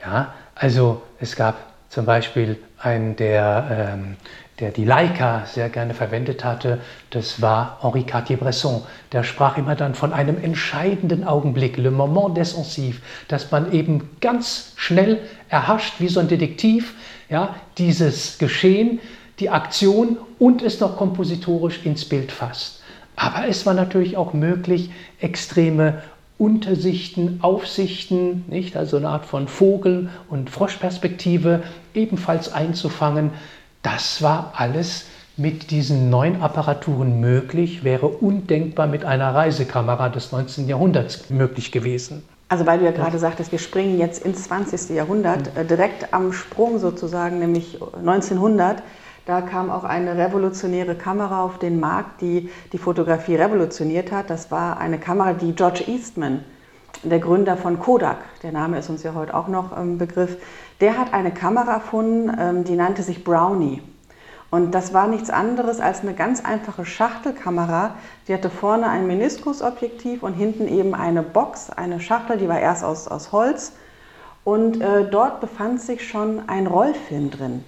Ja, 0.00 0.32
also 0.54 1.02
es 1.20 1.36
gab 1.36 1.56
zum 1.90 2.06
Beispiel 2.06 2.58
einen, 2.78 3.16
der 3.16 3.92
ähm, 3.92 4.16
der 4.60 4.70
die 4.72 4.84
Leica 4.84 5.46
sehr 5.46 5.68
gerne 5.68 5.94
verwendet 5.94 6.44
hatte, 6.44 6.80
das 7.10 7.40
war 7.40 7.78
Henri 7.80 8.02
Cartier-Bresson. 8.02 8.82
Der 9.12 9.22
sprach 9.22 9.56
immer 9.56 9.76
dann 9.76 9.94
von 9.94 10.12
einem 10.12 10.42
entscheidenden 10.42 11.24
Augenblick, 11.24 11.76
le 11.76 11.90
moment 11.90 12.36
décisif, 12.36 13.00
dass 13.28 13.50
man 13.50 13.72
eben 13.72 14.10
ganz 14.20 14.72
schnell 14.76 15.20
erhascht, 15.48 15.94
wie 15.98 16.08
so 16.08 16.20
ein 16.20 16.28
Detektiv, 16.28 16.94
ja, 17.28 17.54
dieses 17.78 18.38
Geschehen, 18.38 19.00
die 19.38 19.50
Aktion 19.50 20.16
und 20.38 20.62
es 20.62 20.80
noch 20.80 20.96
kompositorisch 20.96 21.84
ins 21.84 22.04
Bild 22.04 22.32
fasst. 22.32 22.82
Aber 23.14 23.46
es 23.48 23.66
war 23.66 23.74
natürlich 23.74 24.16
auch 24.16 24.32
möglich, 24.32 24.90
extreme 25.20 26.02
Untersichten, 26.38 27.40
Aufsichten, 27.42 28.44
nicht? 28.46 28.76
also 28.76 28.96
eine 28.96 29.08
Art 29.08 29.26
von 29.26 29.48
Vogel- 29.48 30.08
und 30.30 30.50
Froschperspektive 30.50 31.64
ebenfalls 31.94 32.52
einzufangen. 32.52 33.32
Das 33.82 34.22
war 34.22 34.52
alles 34.56 35.06
mit 35.36 35.70
diesen 35.70 36.10
neuen 36.10 36.42
Apparaturen 36.42 37.20
möglich, 37.20 37.84
wäre 37.84 38.08
undenkbar 38.08 38.88
mit 38.88 39.04
einer 39.04 39.34
Reisekamera 39.34 40.08
des 40.08 40.32
19. 40.32 40.68
Jahrhunderts 40.68 41.30
möglich 41.30 41.70
gewesen. 41.70 42.24
Also 42.48 42.66
weil 42.66 42.78
du 42.78 42.86
ja 42.86 42.90
gerade 42.90 43.18
sagtest, 43.18 43.52
wir 43.52 43.58
springen 43.58 43.98
jetzt 43.98 44.24
ins 44.24 44.44
20. 44.44 44.96
Jahrhundert, 44.96 45.56
äh, 45.56 45.64
direkt 45.64 46.12
am 46.12 46.32
Sprung 46.32 46.78
sozusagen, 46.78 47.38
nämlich 47.38 47.78
1900, 47.98 48.82
da 49.26 49.42
kam 49.42 49.70
auch 49.70 49.84
eine 49.84 50.16
revolutionäre 50.16 50.94
Kamera 50.94 51.44
auf 51.44 51.58
den 51.58 51.78
Markt, 51.78 52.22
die 52.22 52.48
die 52.72 52.78
Fotografie 52.78 53.36
revolutioniert 53.36 54.10
hat. 54.10 54.30
Das 54.30 54.50
war 54.50 54.78
eine 54.78 54.98
Kamera, 54.98 55.34
die 55.34 55.52
George 55.52 55.84
Eastman, 55.86 56.42
der 57.02 57.18
Gründer 57.20 57.56
von 57.56 57.78
Kodak, 57.78 58.18
der 58.42 58.52
Name 58.52 58.78
ist 58.78 58.90
uns 58.90 59.02
ja 59.02 59.14
heute 59.14 59.34
auch 59.34 59.48
noch 59.48 59.76
im 59.76 59.98
Begriff, 59.98 60.36
der 60.80 60.98
hat 60.98 61.12
eine 61.12 61.30
Kamera 61.30 61.74
erfunden, 61.74 62.36
ähm, 62.38 62.64
die 62.64 62.76
nannte 62.76 63.02
sich 63.02 63.24
Brownie. 63.24 63.82
Und 64.50 64.72
das 64.72 64.94
war 64.94 65.06
nichts 65.06 65.28
anderes 65.28 65.78
als 65.78 66.00
eine 66.00 66.14
ganz 66.14 66.42
einfache 66.42 66.86
Schachtelkamera. 66.86 67.96
Die 68.26 68.34
hatte 68.34 68.48
vorne 68.48 68.88
ein 68.88 69.06
Meniskusobjektiv 69.06 70.22
und 70.22 70.32
hinten 70.32 70.66
eben 70.68 70.94
eine 70.94 71.22
Box, 71.22 71.68
eine 71.68 72.00
Schachtel, 72.00 72.38
die 72.38 72.48
war 72.48 72.58
erst 72.58 72.82
aus, 72.82 73.08
aus 73.08 73.30
Holz. 73.32 73.72
Und 74.44 74.80
äh, 74.80 75.10
dort 75.10 75.40
befand 75.40 75.82
sich 75.82 76.08
schon 76.08 76.48
ein 76.48 76.66
Rollfilm 76.66 77.30
drin. 77.30 77.64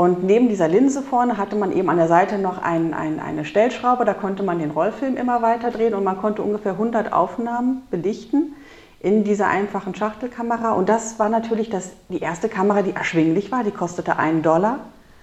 Und 0.00 0.24
neben 0.24 0.48
dieser 0.48 0.66
Linse 0.66 1.02
vorne 1.02 1.36
hatte 1.36 1.56
man 1.56 1.72
eben 1.72 1.90
an 1.90 1.98
der 1.98 2.08
Seite 2.08 2.38
noch 2.38 2.56
ein, 2.56 2.94
ein, 2.94 3.20
eine 3.20 3.44
Stellschraube, 3.44 4.06
da 4.06 4.14
konnte 4.14 4.42
man 4.42 4.58
den 4.58 4.70
Rollfilm 4.70 5.18
immer 5.18 5.42
weiter 5.42 5.70
drehen 5.70 5.92
und 5.92 6.04
man 6.04 6.16
konnte 6.16 6.40
ungefähr 6.40 6.72
100 6.72 7.12
Aufnahmen 7.12 7.82
belichten 7.90 8.54
in 9.00 9.24
dieser 9.24 9.48
einfachen 9.48 9.94
Schachtelkamera. 9.94 10.72
Und 10.72 10.88
das 10.88 11.18
war 11.18 11.28
natürlich 11.28 11.68
das, 11.68 11.90
die 12.08 12.20
erste 12.20 12.48
Kamera, 12.48 12.80
die 12.80 12.92
erschwinglich 12.92 13.52
war, 13.52 13.62
die 13.62 13.72
kostete 13.72 14.16
einen 14.16 14.40
Dollar. 14.40 14.78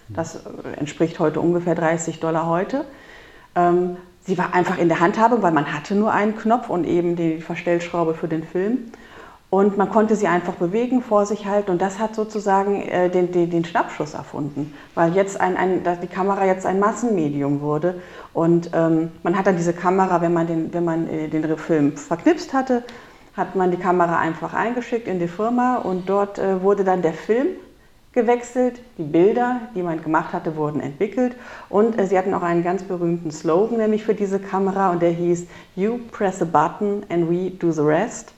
Das 0.10 0.42
entspricht 0.76 1.18
heute 1.18 1.42
ungefähr 1.42 1.74
30 1.74 2.20
Dollar 2.20 2.46
heute. 2.46 2.86
Ähm, 3.56 3.98
sie 4.28 4.38
war 4.38 4.54
einfach 4.54 4.78
in 4.78 4.90
der 4.90 5.00
Handhabung, 5.00 5.42
weil 5.42 5.54
man 5.54 5.74
hatte 5.74 5.96
nur 5.96 6.14
einen 6.14 6.36
Knopf 6.38 6.70
und 6.70 6.86
eben 6.86 7.16
die 7.16 7.42
Verstellschraube 7.42 8.14
für 8.14 8.28
den 8.28 8.44
Film. 8.44 8.92
Und 9.50 9.78
man 9.78 9.90
konnte 9.90 10.18
sie 10.18 10.28
einfach 10.28 10.56
bewegen, 10.56 11.02
vor 11.02 11.26
sich 11.26 11.46
halten. 11.46 11.72
Und 11.72 11.82
das 11.82 12.00
hat 12.00 12.16
sozusagen 12.16 12.82
äh, 12.82 13.10
den, 13.10 13.32
den, 13.32 13.50
den, 13.50 13.64
Schnappschuss 13.64 14.14
erfunden, 14.14 14.74
weil 14.94 15.16
jetzt 15.16 15.40
ein, 15.40 15.56
ein, 15.56 15.84
die 16.02 16.08
Kamera 16.08 16.46
jetzt 16.46 16.66
ein 16.66 16.80
Massenmedium 16.80 17.62
wurde. 17.62 18.02
Und 18.34 18.72
ähm, 18.74 19.12
man 19.24 19.38
hat 19.38 19.48
dann 19.48 19.56
diese 19.56 19.74
Kamera, 19.74 20.22
wenn 20.22 20.34
man, 20.34 20.48
den, 20.48 20.74
wenn 20.74 20.84
man 20.84 21.08
äh, 21.08 21.30
den 21.30 21.58
Film 21.58 21.96
verknipst 21.96 22.54
hatte, 22.54 22.84
hat 23.38 23.56
man 23.56 23.72
die 23.72 23.78
Kamera 23.78 24.20
einfach 24.20 24.54
eingeschickt 24.54 25.08
in 25.08 25.20
die 25.20 25.28
Firma 25.28 25.78
und 25.78 26.10
dort 26.10 26.40
äh, 26.40 26.62
wurde 26.62 26.84
dann 26.84 27.02
der 27.02 27.14
Film 27.14 27.48
gewechselt. 28.12 28.82
Die 28.98 29.04
Bilder, 29.04 29.62
die 29.76 29.84
man 29.84 30.02
gemacht 30.02 30.34
hatte, 30.34 30.58
wurden 30.58 30.82
entwickelt. 30.82 31.36
Und 31.70 31.98
äh, 31.98 32.08
sie 32.08 32.18
hatten 32.18 32.34
auch 32.34 32.42
einen 32.42 32.64
ganz 32.64 32.84
berühmten 32.84 33.32
Slogan, 33.32 33.78
nämlich 33.78 34.04
für 34.04 34.16
diese 34.16 34.40
Kamera, 34.40 34.92
und 34.92 35.02
der 35.02 35.12
hieß 35.12 35.48
You 35.76 36.00
press 36.12 36.42
a 36.42 36.46
button 36.46 37.06
and 37.10 37.30
we 37.30 37.52
do 37.52 37.72
the 37.72 37.82
rest. 37.82 38.34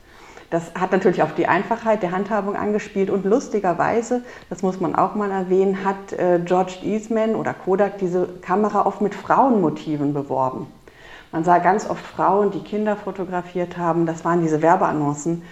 Das 0.49 0.73
hat 0.73 0.91
natürlich 0.91 1.21
auf 1.21 1.35
die 1.35 1.47
Einfachheit 1.47 2.01
der 2.01 2.12
Handhabung 2.12 2.55
angespielt 2.55 3.09
und 3.09 3.23
lustigerweise, 3.23 4.23
das 4.49 4.63
muss 4.63 4.79
man 4.79 4.95
auch 4.95 5.13
mal 5.13 5.29
erwähnen, 5.29 5.83
hat 5.83 6.13
äh, 6.13 6.39
George 6.43 6.77
Eastman 6.83 7.35
oder 7.35 7.53
Kodak 7.53 7.99
diese 7.99 8.27
Kamera 8.41 8.85
oft 8.85 9.01
mit 9.01 9.13
Frauenmotiven 9.13 10.13
beworben. 10.13 10.67
Man 11.31 11.43
sah 11.43 11.59
ganz 11.59 11.88
oft 11.88 12.03
Frauen, 12.03 12.49
die 12.49 12.62
Kinder 12.62 12.95
fotografiert 12.95 13.77
haben. 13.77 14.07
Das 14.07 14.25
waren 14.25 14.41
diese 14.41 14.63
Werbeannoncen. 14.63 15.43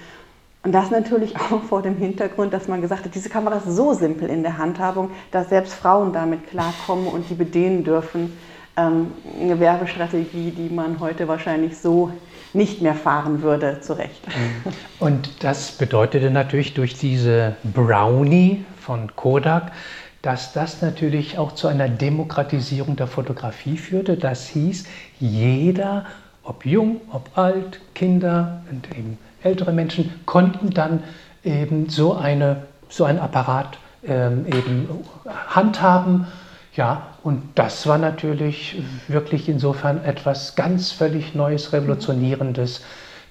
Und 0.64 0.72
das 0.72 0.90
natürlich 0.90 1.36
auch 1.52 1.62
vor 1.64 1.84
dem 1.84 1.96
Hintergrund, 1.96 2.52
dass 2.52 2.68
man 2.68 2.82
gesagt 2.82 3.06
hat, 3.06 3.14
diese 3.14 3.30
Kamera 3.30 3.58
ist 3.58 3.68
so 3.68 3.94
simpel 3.94 4.30
in 4.30 4.42
der 4.42 4.58
Handhabung, 4.58 5.12
dass 5.32 5.50
selbst 5.50 5.76
Frauen 5.76 6.14
damit 6.14 6.50
klarkommen 6.50 7.08
und 7.08 7.30
die 7.30 7.36
bedienen 7.36 7.84
dürfen. 7.84 8.36
Ähm, 8.76 9.12
eine 9.40 9.60
Werbestrategie, 9.60 10.52
die 10.52 10.74
man 10.74 11.00
heute 11.00 11.28
wahrscheinlich 11.28 11.78
so 11.78 12.12
nicht 12.54 12.82
mehr 12.82 12.96
fahren 12.96 13.42
würde, 13.42 13.82
zu 13.82 13.94
Recht. 13.94 14.28
Mhm. 14.28 14.72
Und 15.00 15.44
das 15.44 15.72
bedeutete 15.72 16.32
natürlich 16.32 16.74
durch 16.74 16.96
diese 16.96 17.56
Brownie 17.64 18.66
von 18.80 19.16
Kodak, 19.16 19.72
dass 20.22 20.54
das 20.54 20.82
natürlich 20.82 21.38
auch 21.38 21.54
zu 21.54 21.68
einer 21.68 21.88
Demokratisierung 21.88 22.96
der 22.96 23.08
Fotografie 23.08 23.78
führte. 23.78 24.18
Das 24.18 24.48
hieß, 24.48 24.86
jeder, 25.20 26.06
ob 26.44 26.66
jung, 26.66 27.02
ob 27.12 27.38
alt, 27.38 27.80
Kinder 27.94 28.62
und 28.72 28.90
eben 28.98 29.18
ältere 29.44 29.72
Menschen, 29.72 30.12
konnten 30.26 30.72
dann 30.72 31.04
eben 31.44 31.90
so, 31.90 32.14
eine, 32.16 32.64
so 32.90 33.06
einen 33.06 33.20
Apparat 33.20 33.78
ähm, 34.06 34.46
eben 34.48 34.90
handhaben 35.50 36.28
ja, 36.78 37.08
und 37.24 37.42
das 37.56 37.88
war 37.88 37.98
natürlich 37.98 38.82
wirklich 39.08 39.50
insofern 39.50 40.04
etwas 40.04 40.56
ganz 40.56 40.92
völlig 40.92 41.36
Neues, 41.36 41.74
Revolutionierendes, 41.74 42.82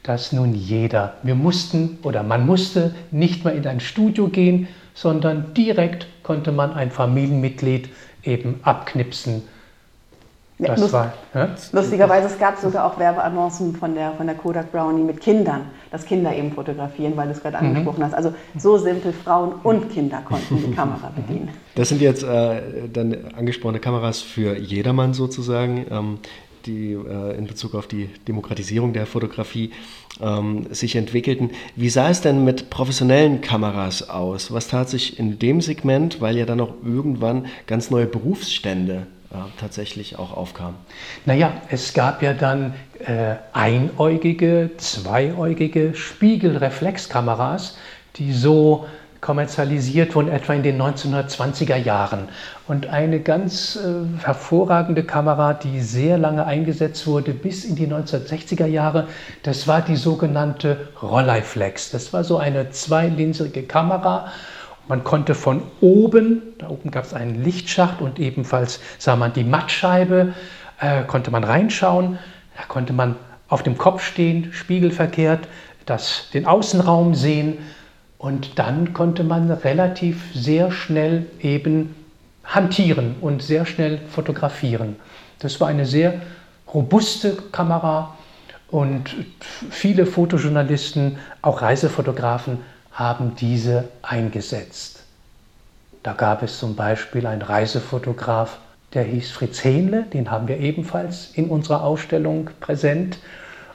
dass 0.03 0.33
nun 0.33 0.55
jeder, 0.55 1.15
wir 1.23 1.35
mussten 1.35 1.99
oder 2.03 2.23
man 2.23 2.45
musste 2.45 2.95
nicht 3.11 3.45
mehr 3.45 3.55
in 3.55 3.67
ein 3.67 3.81
Studio 3.81 4.29
gehen, 4.29 4.69
sondern 4.95 5.55
direkt 5.55 6.07
konnte 6.23 6.53
man 6.53 6.75
ein 6.75 6.91
Familienmitglied 6.91 7.89
eben 8.23 8.61
abknipsen 8.63 9.43
das 10.59 10.81
lust 10.81 10.93
war, 10.95 11.13
ja? 11.35 11.55
Lustigerweise, 11.73 12.29
es 12.29 12.39
gab 12.39 12.59
sogar 12.59 12.87
auch 12.87 12.99
Werbeannoncen 12.99 13.77
von 13.77 13.95
der, 13.95 14.13
von 14.13 14.27
der 14.27 14.37
Kodak 14.37 14.73
Brownie 14.73 15.03
mit 15.03 15.21
Kindern, 15.21 15.67
dass 15.91 16.07
Kinder 16.07 16.35
eben 16.35 16.53
fotografieren, 16.53 17.15
weil 17.17 17.27
du 17.27 17.33
es 17.33 17.43
gerade 17.43 17.59
mhm. 17.59 17.69
angesprochen 17.69 18.05
hast. 18.05 18.15
Also 18.15 18.33
so 18.57 18.79
simpel, 18.79 19.13
Frauen 19.13 19.53
und 19.63 19.91
Kinder 19.91 20.23
konnten 20.27 20.57
die 20.57 20.71
Kamera 20.75 21.13
bedienen. 21.15 21.51
Das 21.75 21.91
sind 21.91 22.01
jetzt 22.01 22.23
äh, 22.23 22.89
dann 22.91 23.17
angesprochene 23.37 23.81
Kameras 23.81 24.23
für 24.23 24.57
jedermann 24.57 25.13
sozusagen, 25.13 25.85
ähm, 25.91 26.19
die 26.65 26.93
äh, 26.93 27.37
in 27.37 27.47
Bezug 27.47 27.75
auf 27.75 27.87
die 27.87 28.09
Demokratisierung 28.27 28.95
der 28.95 29.07
Fotografie 29.07 29.73
ähm, 30.21 30.67
sich 30.71 30.97
entwickelten. 30.97 31.51
Wie 31.77 31.91
sah 31.91 32.09
es 32.09 32.23
denn 32.23 32.45
mit 32.45 32.71
professionellen 32.71 33.43
Kameras 33.43 34.09
aus? 34.09 34.53
Was 34.53 34.69
tat 34.69 34.89
sich 34.89 35.19
in 35.19 35.39
dem 35.39 35.61
Segment, 35.61 36.21
weil 36.23 36.37
ja 36.37 36.47
dann 36.47 36.61
auch 36.61 36.75
irgendwann 36.83 37.47
ganz 37.67 37.91
neue 37.91 38.07
Berufsstände 38.07 39.07
tatsächlich 39.59 40.19
auch 40.19 40.37
aufkam? 40.37 40.75
Naja, 41.25 41.53
es 41.71 41.95
gab 41.95 42.23
ja 42.23 42.33
dann 42.33 42.75
äh, 42.99 43.37
einäugige, 43.53 44.71
zweiäugige 44.77 45.95
Spiegelreflexkameras, 45.95 47.77
die 48.17 48.33
so 48.33 48.87
kommerzialisiert 49.21 50.15
wurden, 50.15 50.29
etwa 50.29 50.55
in 50.55 50.63
den 50.63 50.81
1920er 50.81 51.77
Jahren. 51.77 52.29
Und 52.69 52.87
eine 52.87 53.21
ganz 53.21 53.77
äh, 53.77 54.25
hervorragende 54.25 55.03
Kamera, 55.03 55.55
die 55.55 55.81
sehr 55.81 56.19
lange 56.19 56.47
eingesetzt 56.47 57.07
wurde, 57.07 57.33
bis 57.33 57.65
in 57.65 57.75
die 57.75 57.89
1960er 57.89 58.67
Jahre, 58.67 59.09
das 59.43 59.67
war 59.67 59.83
die 59.83 59.97
sogenannte 59.97 60.89
Rolleiflex. 61.03 61.91
Das 61.91 62.13
war 62.13 62.25
so 62.25 62.39
eine 62.39 62.71
zweilinsige 62.71 63.65
Kamera, 63.65 64.31
man 64.89 65.05
konnte 65.05 65.35
von 65.35 65.63
oben, 65.81 66.43
da 66.59 66.69
oben 66.69 66.91
gab 66.91 67.05
es 67.05 67.15
einen 67.15 67.43
Lichtschacht 67.43 68.01
und 68.01 68.19
ebenfalls 68.19 68.81
sah 68.99 69.17
man 69.17 69.33
die 69.33 69.45
Mattscheibe, 69.45 70.35
äh, 70.81 71.03
konnte 71.05 71.31
man 71.31 71.45
reinschauen. 71.45 72.19
Da 72.57 72.63
konnte 72.69 72.93
man 72.93 73.17
auf 73.49 73.63
dem 73.63 73.79
Kopf 73.79 74.03
stehen, 74.03 74.53
spiegelverkehrt, 74.53 75.49
das, 75.85 76.31
den 76.33 76.47
Außenraum 76.47 77.15
sehen 77.15 77.59
und 78.19 78.59
dann 78.59 78.93
konnte 78.93 79.25
man 79.25 79.51
relativ 79.51 80.33
sehr 80.35 80.71
schnell 80.73 81.27
eben 81.41 81.95
hantieren 82.45 83.17
und 83.21 83.43
sehr 83.43 83.67
schnell 83.67 84.01
fotografieren. 84.09 84.97
Das 85.39 85.61
war 85.61 85.69
eine 85.69 85.87
sehr 85.87 86.21
robuste 86.73 87.37
Kamera 87.53 88.17
und 88.69 89.15
viele 89.71 90.07
Fotojournalisten, 90.07 91.19
auch 91.43 91.63
Reisefotografen, 91.63 92.59
haben 92.97 93.37
diese 93.37 93.89
eingesetzt. 94.03 95.05
Da 96.03 96.15
gab 96.15 96.43
es 96.43 96.59
zum 96.59 96.75
Beispiel 96.75 97.27
einen 97.27 97.43
Reisefotograf, 97.43 98.59
der 98.95 99.05
hieß 99.05 99.31
Fritz 99.31 99.63
Hähnle, 99.63 100.05
den 100.05 100.31
haben 100.31 100.49
wir 100.49 100.59
ebenfalls 100.59 101.31
in 101.35 101.51
unserer 101.51 101.83
Ausstellung 101.83 102.49
präsent. 102.61 103.19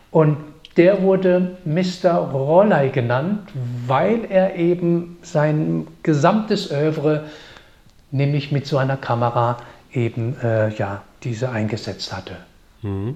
Und 0.10 0.38
der 0.76 1.04
wurde 1.04 1.58
Mr. 1.66 2.14
Rollei 2.14 2.88
genannt, 2.88 3.50
weil 3.86 4.26
er 4.30 4.56
eben 4.56 5.18
sein 5.22 5.88
gesamtes 6.02 6.72
Övre, 6.72 7.26
nämlich 8.10 8.52
mit 8.52 8.66
so 8.66 8.78
einer 8.78 8.98
Kamera, 8.98 9.58
eben 9.94 10.36
äh, 10.42 10.74
ja, 10.76 11.04
diese 11.24 11.52
eingesetzt 11.52 12.12
hatte. 12.16 12.38
Mhm. 12.82 13.16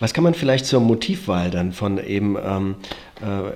Was 0.00 0.14
kann 0.14 0.24
man 0.24 0.34
vielleicht 0.34 0.66
zur 0.66 0.80
Motivwahl 0.80 1.50
dann 1.50 1.72
von 1.72 1.98
eben 1.98 2.36
ähm, 2.42 2.74
äh, 3.20 3.52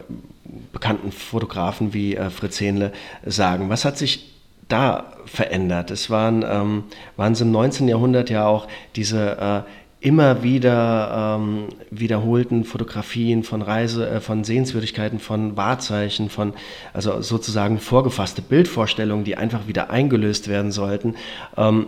bekannten 0.72 1.12
Fotografen 1.12 1.94
wie 1.94 2.16
äh, 2.16 2.30
Fritz 2.30 2.60
Hähnle 2.60 2.92
sagen? 3.24 3.68
Was 3.70 3.84
hat 3.84 3.98
sich 3.98 4.32
da 4.68 5.12
verändert? 5.26 5.90
Es 5.90 6.10
waren, 6.10 6.44
ähm, 6.48 6.84
waren 7.16 7.32
es 7.32 7.40
im 7.40 7.50
19. 7.50 7.88
Jahrhundert 7.88 8.30
ja 8.30 8.46
auch 8.46 8.68
diese 8.94 9.64
äh, 9.66 9.70
immer 10.00 10.42
wieder 10.42 11.36
ähm, 11.38 11.68
wiederholten 11.90 12.64
Fotografien 12.64 13.42
von 13.42 13.62
Reise, 13.62 14.08
äh, 14.08 14.20
von 14.20 14.44
Sehenswürdigkeiten, 14.44 15.18
von 15.18 15.56
Wahrzeichen, 15.56 16.30
von 16.30 16.54
also 16.92 17.20
sozusagen 17.20 17.78
vorgefasste 17.78 18.42
Bildvorstellungen, 18.42 19.24
die 19.24 19.36
einfach 19.36 19.66
wieder 19.66 19.90
eingelöst 19.90 20.48
werden 20.48 20.70
sollten. 20.70 21.16
Ähm, 21.56 21.86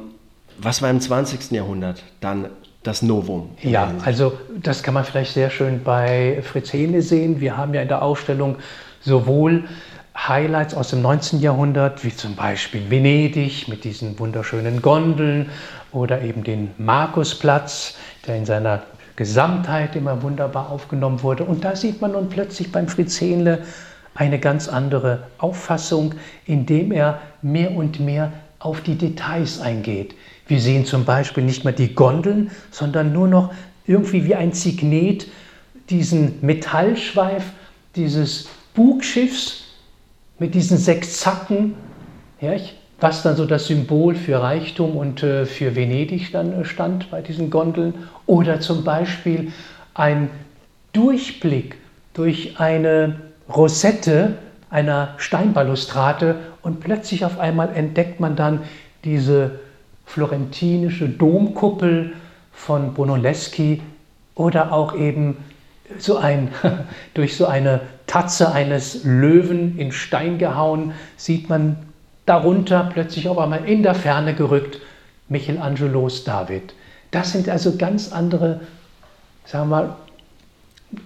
was 0.58 0.82
war 0.82 0.90
im 0.90 1.00
20. 1.00 1.52
Jahrhundert 1.52 2.02
dann 2.20 2.46
das 2.82 3.02
Novum? 3.02 3.50
Ja, 3.62 3.92
also 4.04 4.32
das 4.62 4.82
kann 4.82 4.94
man 4.94 5.04
vielleicht 5.04 5.34
sehr 5.34 5.50
schön 5.50 5.82
bei 5.82 6.40
Fritz 6.42 6.72
Hele 6.72 7.02
sehen. 7.02 7.40
Wir 7.40 7.56
haben 7.56 7.74
ja 7.74 7.82
in 7.82 7.88
der 7.88 8.02
Ausstellung 8.02 8.56
sowohl 9.00 9.64
Highlights 10.16 10.74
aus 10.74 10.90
dem 10.90 11.02
19. 11.02 11.40
Jahrhundert, 11.40 12.04
wie 12.04 12.14
zum 12.14 12.34
Beispiel 12.34 12.90
Venedig 12.90 13.68
mit 13.68 13.84
diesen 13.84 14.18
wunderschönen 14.18 14.82
Gondeln 14.82 15.50
oder 15.92 16.22
eben 16.22 16.44
den 16.44 16.70
Markusplatz, 16.78 17.96
der 18.26 18.36
in 18.36 18.44
seiner 18.44 18.82
Gesamtheit 19.16 19.96
immer 19.96 20.22
wunderbar 20.22 20.70
aufgenommen 20.70 21.22
wurde. 21.22 21.44
Und 21.44 21.64
da 21.64 21.76
sieht 21.76 22.00
man 22.00 22.12
nun 22.12 22.28
plötzlich 22.28 22.72
beim 22.72 22.88
Fritz 22.88 23.20
Hähnle 23.20 23.62
eine 24.14 24.38
ganz 24.38 24.68
andere 24.68 25.24
Auffassung, 25.38 26.14
indem 26.46 26.92
er 26.92 27.20
mehr 27.42 27.72
und 27.72 28.00
mehr 28.00 28.32
auf 28.58 28.80
die 28.82 28.96
Details 28.96 29.60
eingeht. 29.60 30.14
Wir 30.50 30.60
sehen 30.60 30.84
zum 30.84 31.04
Beispiel 31.04 31.44
nicht 31.44 31.62
mehr 31.64 31.72
die 31.72 31.94
Gondeln, 31.94 32.50
sondern 32.72 33.12
nur 33.12 33.28
noch 33.28 33.52
irgendwie 33.86 34.24
wie 34.24 34.34
ein 34.34 34.52
Signet 34.52 35.28
diesen 35.90 36.44
Metallschweif 36.44 37.44
dieses 37.94 38.48
Bugschiffs 38.74 39.62
mit 40.40 40.56
diesen 40.56 40.76
sechs 40.76 41.18
Zacken, 41.18 41.74
ja, 42.40 42.54
was 42.98 43.22
dann 43.22 43.36
so 43.36 43.46
das 43.46 43.68
Symbol 43.68 44.16
für 44.16 44.42
Reichtum 44.42 44.96
und 44.96 45.22
äh, 45.22 45.46
für 45.46 45.76
Venedig 45.76 46.32
dann 46.32 46.62
äh, 46.62 46.64
stand 46.64 47.12
bei 47.12 47.22
diesen 47.22 47.50
Gondeln. 47.50 47.94
Oder 48.26 48.58
zum 48.58 48.82
Beispiel 48.82 49.52
ein 49.94 50.30
Durchblick 50.92 51.76
durch 52.12 52.58
eine 52.58 53.20
Rosette 53.48 54.34
einer 54.68 55.14
Steinbalustrade 55.18 56.40
und 56.62 56.80
plötzlich 56.80 57.24
auf 57.24 57.38
einmal 57.38 57.72
entdeckt 57.72 58.18
man 58.18 58.34
dann 58.34 58.62
diese 59.04 59.60
florentinische 60.10 61.08
Domkuppel 61.08 62.14
von 62.52 62.94
Brunelleschi 62.94 63.80
oder 64.34 64.72
auch 64.72 64.96
eben 64.96 65.36
so 65.98 66.16
ein, 66.16 66.48
durch 67.14 67.36
so 67.36 67.46
eine 67.46 67.80
Tatze 68.08 68.50
eines 68.52 69.04
Löwen 69.04 69.78
in 69.78 69.92
Stein 69.92 70.38
gehauen, 70.38 70.94
sieht 71.16 71.48
man 71.48 71.76
darunter 72.26 72.90
plötzlich 72.92 73.28
auf 73.28 73.38
einmal 73.38 73.64
in 73.66 73.84
der 73.84 73.94
Ferne 73.94 74.34
gerückt 74.34 74.80
Michelangelos 75.28 76.24
David. 76.24 76.74
Das 77.12 77.30
sind 77.30 77.48
also 77.48 77.76
ganz 77.76 78.10
andere, 78.12 78.62
sagen 79.44 79.70
wir 79.70 79.76
mal, 79.76 79.96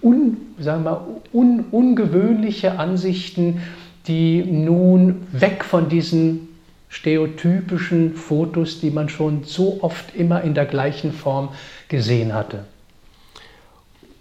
un, 0.01 0.39
sagen 0.59 0.85
wir, 0.85 1.07
un, 1.31 1.67
ungewöhnliche 1.71 2.79
Ansichten, 2.79 3.61
die 4.07 4.43
nun 4.43 5.27
weg 5.33 5.63
von 5.63 5.91
diesen 5.91 6.54
stereotypischen 6.95 8.15
Fotos, 8.15 8.81
die 8.81 8.91
man 8.91 9.09
schon 9.09 9.43
so 9.43 9.79
oft 9.83 10.15
immer 10.15 10.43
in 10.43 10.55
der 10.55 10.65
gleichen 10.65 11.13
Form 11.13 11.49
gesehen 11.89 12.33
hatte. 12.33 12.67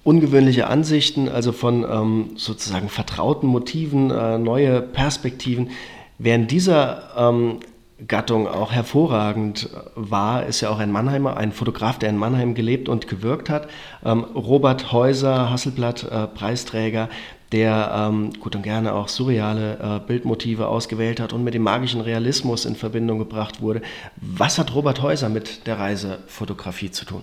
Ungewöhnliche 0.04 0.68
Ansichten, 0.68 1.30
also 1.30 1.52
von 1.52 1.86
ähm, 1.90 2.32
sozusagen 2.36 2.90
vertrauten 2.90 3.48
Motiven, 3.48 4.10
äh, 4.10 4.40
neue 4.40 4.82
Perspektiven. 4.82 5.70
Während 6.18 6.50
dieser 6.50 7.12
ähm, 7.16 7.60
Gattung 8.08 8.48
auch 8.48 8.72
hervorragend 8.72 9.70
war, 9.96 10.46
ist 10.48 10.62
ja 10.62 10.70
auch 10.72 10.80
ein 10.80 10.92
Mannheimer, 10.92 11.38
ein 11.38 11.52
Fotograf, 11.52 12.00
der 12.00 12.10
in 12.10 12.18
Mannheim 12.18 12.56
gelebt 12.56 12.90
und 12.90 13.08
gewirkt 13.08 13.52
hat. 13.52 13.68
Ähm, 14.04 14.24
Robert 14.36 14.92
Häuser, 14.92 15.52
Hasselblatt, 15.52 16.04
äh, 16.12 16.28
Preisträger, 16.28 17.08
der 17.54 17.92
ähm, 17.96 18.34
gut 18.40 18.56
und 18.56 18.64
gerne 18.64 18.94
auch 18.94 19.08
surreale 19.08 19.78
äh, 19.80 20.00
Bildmotive 20.06 20.68
ausgewählt 20.68 21.20
hat 21.20 21.32
und 21.34 21.44
mit 21.44 21.54
dem 21.54 21.62
magischen 21.62 22.02
Realismus 22.02 22.66
in 22.66 22.76
Verbindung 22.76 23.20
gebracht 23.20 23.62
wurde. 23.62 23.82
Was 24.18 24.58
hat 24.58 24.74
Robert 24.74 25.02
Häuser 25.02 25.30
mit 25.30 25.68
der 25.68 25.78
Reisefotografie 25.78 26.92
zu 26.92 27.06
tun? 27.06 27.22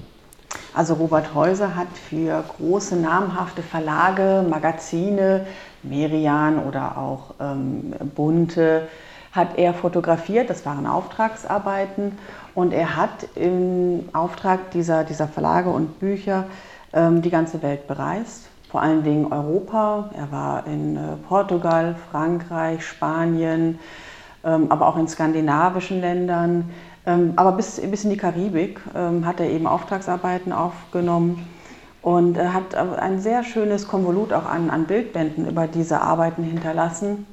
Also 0.73 0.95
Robert 0.95 1.35
Häuser 1.35 1.75
hat 1.75 1.89
für 2.09 2.45
große 2.57 2.97
namhafte 2.97 3.63
Verlage, 3.63 4.45
Magazine, 4.49 5.47
Merian 5.83 6.61
oder 6.61 6.97
auch 6.97 7.35
ähm, 7.41 7.93
Bunte, 8.15 8.87
hat 9.33 9.59
er 9.59 9.75
fotografiert, 9.75 10.49
das 10.49 10.65
waren 10.67 10.87
Auftragsarbeiten 10.87 12.19
und 12.55 12.73
er 12.73 12.97
hat 12.97 13.29
im 13.35 14.09
Auftrag 14.13 14.71
dieser, 14.73 15.05
dieser 15.05 15.29
Verlage 15.29 15.71
und 15.71 16.01
Bücher 16.01 16.47
ähm, 16.93 17.23
die 17.23 17.31
ganze 17.31 17.63
Welt 17.63 17.87
bereist 17.87 18.51
vor 18.71 18.83
allen 18.83 19.03
Dingen 19.03 19.33
Europa. 19.33 20.11
Er 20.17 20.31
war 20.31 20.67
in 20.67 20.97
äh, 20.97 21.01
Portugal, 21.29 21.97
Frankreich, 22.11 22.87
Spanien, 22.87 23.79
ähm, 24.45 24.67
aber 24.71 24.87
auch 24.87 24.97
in 24.97 25.09
skandinavischen 25.09 26.01
Ländern. 26.01 26.71
Ähm, 27.07 27.33
aber 27.37 27.53
bis, 27.53 27.81
bis 27.81 28.05
in 28.05 28.11
die 28.11 28.17
Karibik 28.17 28.81
ähm, 28.95 29.27
hat 29.27 29.41
er 29.41 29.51
eben 29.51 29.67
Auftragsarbeiten 29.67 30.53
aufgenommen 30.53 31.47
und 32.03 32.37
er 32.37 32.55
hat 32.55 32.75
ein 32.75 33.21
sehr 33.21 33.45
schönes 33.45 33.87
Konvolut 33.87 34.33
auch 34.33 34.47
an, 34.47 34.71
an 34.71 34.85
Bildbänden 34.85 35.47
über 35.47 35.67
diese 35.67 36.01
Arbeiten 36.01 36.43
hinterlassen. 36.43 37.27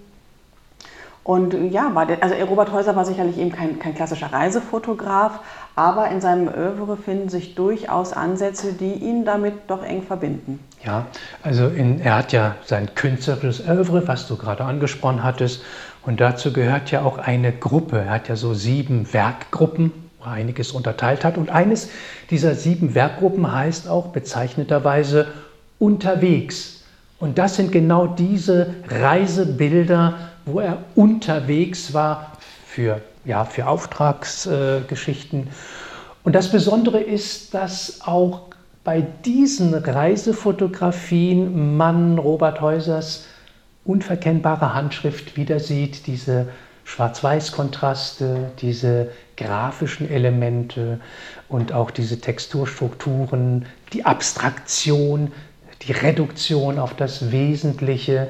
Und 1.23 1.53
ja, 1.71 1.89
der, 2.05 2.23
also 2.23 2.35
Robert 2.45 2.71
Häuser 2.71 2.95
war 2.95 3.05
sicherlich 3.05 3.37
eben 3.37 3.51
kein, 3.51 3.79
kein 3.79 3.93
klassischer 3.95 4.31
Reisefotograf, 4.31 5.39
aber 5.77 6.09
in 6.09 6.21
seinem 6.21 6.47
Övre 6.47 6.97
finden 6.97 7.29
sich 7.29 7.53
durchaus 7.53 8.11
Ansätze, 8.11 8.73
die 8.73 8.93
ihn 8.93 9.25
damit 9.25 9.53
doch 9.67 9.83
eng 9.83 10.01
verbinden. 10.01 10.59
Ja, 10.83 11.05
also 11.43 11.67
in, 11.67 12.01
er 12.01 12.15
hat 12.15 12.33
ja 12.33 12.55
sein 12.65 12.95
künstlerisches 12.95 13.65
Övre, 13.67 14.07
was 14.07 14.27
du 14.27 14.37
gerade 14.37 14.65
angesprochen 14.65 15.23
hattest, 15.23 15.61
und 16.07 16.21
dazu 16.21 16.53
gehört 16.53 16.89
ja 16.89 17.03
auch 17.03 17.17
eine 17.17 17.51
Gruppe. 17.51 17.99
Er 17.99 18.11
hat 18.11 18.29
ja 18.29 18.37
so 18.37 18.53
sieben 18.53 19.11
Werkgruppen, 19.13 19.91
wo 20.19 20.25
er 20.25 20.31
einiges 20.31 20.71
unterteilt 20.71 21.25
hat. 21.25 21.37
Und 21.37 21.49
eines 21.49 21.89
dieser 22.29 22.55
sieben 22.55 22.95
Werkgruppen 22.95 23.51
heißt 23.51 23.89
auch 23.89 24.07
bezeichneterweise 24.07 25.27
unterwegs. 25.79 26.85
Und 27.19 27.37
das 27.37 27.57
sind 27.57 27.73
genau 27.73 28.07
diese 28.07 28.73
Reisebilder, 28.87 30.13
wo 30.45 30.61
er 30.61 30.77
unterwegs 30.95 31.93
war 31.93 32.31
für, 32.65 33.01
ja, 33.27 33.45
für 33.45 33.67
Auftragsgeschichten. 33.67 35.49
Und 36.23 36.33
das 36.33 36.49
Besondere 36.49 36.99
ist, 36.99 37.53
dass 37.53 38.01
auch 38.05 38.43
bei 38.83 39.01
diesen 39.01 39.73
Reisefotografien 39.73 41.75
man 41.75 42.17
Robert 42.17 42.61
Häusers 42.61 43.25
unverkennbare 43.83 44.73
Handschrift 44.73 45.35
wieder 45.35 45.59
sieht, 45.59 46.07
diese 46.07 46.47
Schwarz-Weiß-Kontraste, 46.85 48.51
diese 48.61 49.11
grafischen 49.35 50.09
Elemente 50.09 51.01
und 51.49 51.73
auch 51.73 51.91
diese 51.91 52.21
Texturstrukturen, 52.21 53.65
die 53.91 54.05
Abstraktion, 54.05 55.33
die 55.81 55.91
Reduktion 55.91 56.79
auf 56.79 56.95
das 56.95 57.31
Wesentliche. 57.31 58.29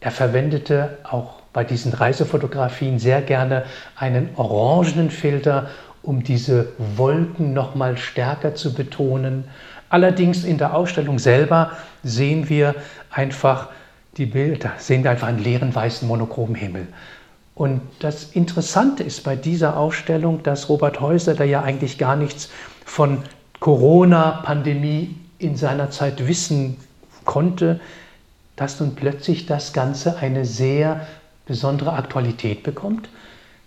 Er 0.00 0.10
verwendete 0.10 0.98
auch 1.04 1.45
bei 1.56 1.64
diesen 1.64 1.94
Reisefotografien 1.94 2.98
sehr 2.98 3.22
gerne 3.22 3.64
einen 3.96 4.28
orangenen 4.36 5.10
Filter, 5.10 5.70
um 6.02 6.22
diese 6.22 6.68
Wolken 6.96 7.54
noch 7.54 7.74
mal 7.74 7.96
stärker 7.96 8.54
zu 8.54 8.74
betonen. 8.74 9.44
Allerdings 9.88 10.44
in 10.44 10.58
der 10.58 10.74
Ausstellung 10.74 11.18
selber 11.18 11.70
sehen 12.02 12.50
wir 12.50 12.74
einfach 13.10 13.70
die 14.18 14.26
Bilder, 14.26 14.72
sehen 14.76 15.02
wir 15.02 15.10
einfach 15.12 15.28
einen 15.28 15.42
leeren 15.42 15.74
weißen 15.74 16.06
monochromen 16.06 16.56
Himmel. 16.56 16.88
Und 17.54 17.80
das 18.00 18.24
Interessante 18.32 19.02
ist 19.02 19.24
bei 19.24 19.34
dieser 19.34 19.78
Ausstellung, 19.78 20.42
dass 20.42 20.68
Robert 20.68 21.00
Häuser, 21.00 21.32
der 21.32 21.46
ja 21.46 21.62
eigentlich 21.62 21.96
gar 21.96 22.16
nichts 22.16 22.50
von 22.84 23.22
Corona-Pandemie 23.60 25.16
in 25.38 25.56
seiner 25.56 25.90
Zeit 25.90 26.28
wissen 26.28 26.76
konnte, 27.24 27.80
dass 28.56 28.78
nun 28.78 28.94
plötzlich 28.94 29.46
das 29.46 29.72
Ganze 29.72 30.18
eine 30.18 30.44
sehr 30.44 31.06
besondere 31.46 31.94
Aktualität 31.94 32.62
bekommt. 32.62 33.08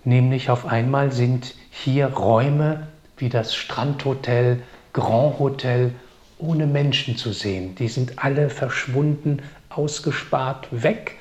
Nämlich 0.04 0.50
auf 0.50 0.65
einmal 0.65 1.12
sind 1.12 1.56
hier 1.72 2.08
Räume 2.08 2.88
wie 3.18 3.30
das 3.30 3.56
Strandhotel, 3.56 4.62
Grand 4.94 5.39
Hotel 5.39 5.92
ohne 6.38 6.68
Menschen 6.68 7.18
zu 7.18 7.34
sehen. 7.34 7.76
Die 7.76 7.89
sind 7.89 8.24
alle 8.24 8.50
verschwunden, 8.50 9.42
ausgespart, 9.69 10.67
weg. 10.71 11.17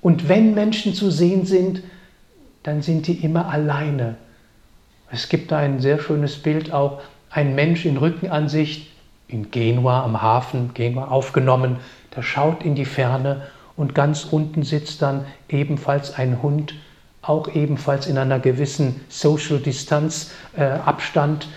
Und 0.00 0.28
wenn 0.28 0.54
Menschen 0.54 0.94
zu 0.94 1.10
sehen 1.10 1.46
sind, 1.46 1.82
dann 2.62 2.82
sind 2.82 3.06
die 3.06 3.24
immer 3.24 3.48
alleine. 3.48 4.16
Es 5.10 5.28
gibt 5.28 5.52
da 5.52 5.58
ein 5.58 5.80
sehr 5.80 6.00
schönes 6.00 6.36
Bild 6.42 6.72
auch, 6.72 7.00
ein 7.30 7.54
Mensch 7.54 7.84
in 7.84 7.96
Rückenansicht 7.96 8.90
in 9.28 9.50
Genua 9.50 10.04
am 10.04 10.20
Hafen, 10.20 10.72
Genua 10.74 11.08
aufgenommen, 11.08 11.76
der 12.14 12.22
schaut 12.22 12.64
in 12.64 12.74
die 12.74 12.84
Ferne 12.84 13.46
und 13.76 13.94
ganz 13.94 14.24
unten 14.24 14.62
sitzt 14.62 15.02
dann 15.02 15.24
ebenfalls 15.48 16.14
ein 16.14 16.42
Hund, 16.42 16.74
auch 17.22 17.48
ebenfalls 17.48 18.06
in 18.06 18.18
einer 18.18 18.38
gewissen 18.38 19.00
Social 19.08 19.58
Distanz 19.58 20.30
äh, 20.56 20.64
Abstand. 20.64 21.48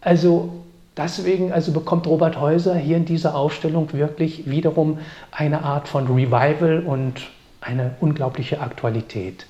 Also 0.00 0.60
Deswegen 0.96 1.52
also 1.52 1.72
bekommt 1.72 2.06
Robert 2.06 2.40
Häuser 2.40 2.74
hier 2.74 2.96
in 2.96 3.04
dieser 3.04 3.34
Ausstellung 3.34 3.92
wirklich 3.92 4.50
wiederum 4.50 4.98
eine 5.30 5.62
Art 5.62 5.88
von 5.88 6.06
Revival 6.08 6.80
und 6.84 7.30
eine 7.60 7.94
unglaubliche 8.00 8.60
Aktualität. 8.60 9.46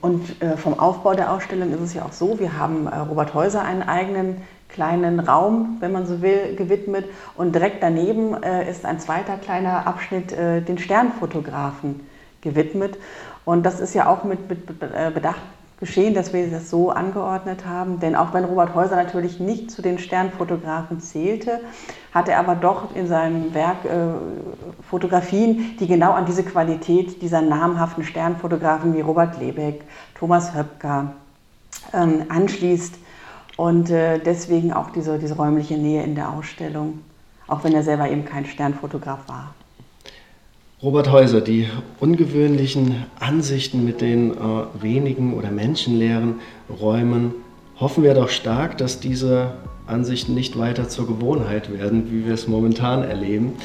Und 0.00 0.42
äh, 0.42 0.56
vom 0.56 0.78
Aufbau 0.78 1.14
der 1.14 1.32
Ausstellung 1.32 1.72
ist 1.72 1.80
es 1.80 1.94
ja 1.94 2.04
auch 2.04 2.12
so, 2.12 2.40
wir 2.40 2.58
haben 2.58 2.86
äh, 2.86 2.96
Robert 2.96 3.34
Häuser 3.34 3.62
einen 3.62 3.82
eigenen 3.82 4.38
kleinen 4.72 5.20
Raum, 5.20 5.76
wenn 5.80 5.92
man 5.92 6.06
so 6.06 6.22
will, 6.22 6.54
gewidmet. 6.56 7.06
Und 7.36 7.54
direkt 7.54 7.82
daneben 7.82 8.42
äh, 8.42 8.70
ist 8.70 8.84
ein 8.84 9.00
zweiter 9.00 9.36
kleiner 9.36 9.86
Abschnitt 9.86 10.32
äh, 10.32 10.60
den 10.60 10.78
Sternfotografen 10.78 12.00
gewidmet. 12.40 12.98
Und 13.44 13.64
das 13.64 13.80
ist 13.80 13.94
ja 13.94 14.08
auch 14.08 14.24
mit, 14.24 14.48
mit 14.48 14.70
äh, 14.82 15.10
Bedacht 15.12 15.40
geschehen, 15.80 16.12
dass 16.12 16.32
wir 16.34 16.48
das 16.50 16.68
so 16.68 16.90
angeordnet 16.90 17.64
haben. 17.66 18.00
Denn 18.00 18.14
auch 18.14 18.34
wenn 18.34 18.44
Robert 18.44 18.74
Häuser 18.74 18.96
natürlich 18.96 19.40
nicht 19.40 19.70
zu 19.70 19.80
den 19.80 19.98
Sternfotografen 19.98 21.00
zählte, 21.00 21.60
hat 22.12 22.28
er 22.28 22.38
aber 22.38 22.54
doch 22.54 22.94
in 22.94 23.06
seinem 23.06 23.54
Werk 23.54 23.84
äh, 23.86 23.88
Fotografien, 24.88 25.76
die 25.80 25.86
genau 25.86 26.12
an 26.12 26.26
diese 26.26 26.44
Qualität 26.44 27.22
dieser 27.22 27.40
namhaften 27.40 28.04
Sternfotografen 28.04 28.94
wie 28.94 29.00
Robert 29.00 29.40
Lebeck, 29.40 29.82
Thomas 30.14 30.54
Höpker 30.54 31.14
ähm, 31.94 32.26
anschließt. 32.28 32.96
Und 33.60 33.90
äh, 33.90 34.18
deswegen 34.18 34.72
auch 34.72 34.88
diese, 34.88 35.18
diese 35.18 35.36
räumliche 35.36 35.74
Nähe 35.74 36.02
in 36.02 36.14
der 36.14 36.32
Ausstellung, 36.32 37.00
auch 37.46 37.62
wenn 37.62 37.74
er 37.74 37.82
selber 37.82 38.10
eben 38.10 38.24
kein 38.24 38.46
Sternfotograf 38.46 39.28
war. 39.28 39.54
Robert 40.82 41.12
Häuser, 41.12 41.42
die 41.42 41.68
ungewöhnlichen 41.98 43.04
Ansichten 43.18 43.84
mit 43.84 44.00
den 44.00 44.30
äh, 44.30 44.36
wenigen 44.80 45.34
oder 45.34 45.50
menschenleeren 45.50 46.36
Räumen, 46.80 47.34
hoffen 47.78 48.02
wir 48.02 48.14
doch 48.14 48.30
stark, 48.30 48.78
dass 48.78 48.98
diese 48.98 49.52
Ansichten 49.86 50.32
nicht 50.32 50.58
weiter 50.58 50.88
zur 50.88 51.06
Gewohnheit 51.06 51.70
werden, 51.70 52.10
wie 52.10 52.24
wir 52.24 52.32
es 52.32 52.48
momentan 52.48 53.02
erleben. 53.02 53.56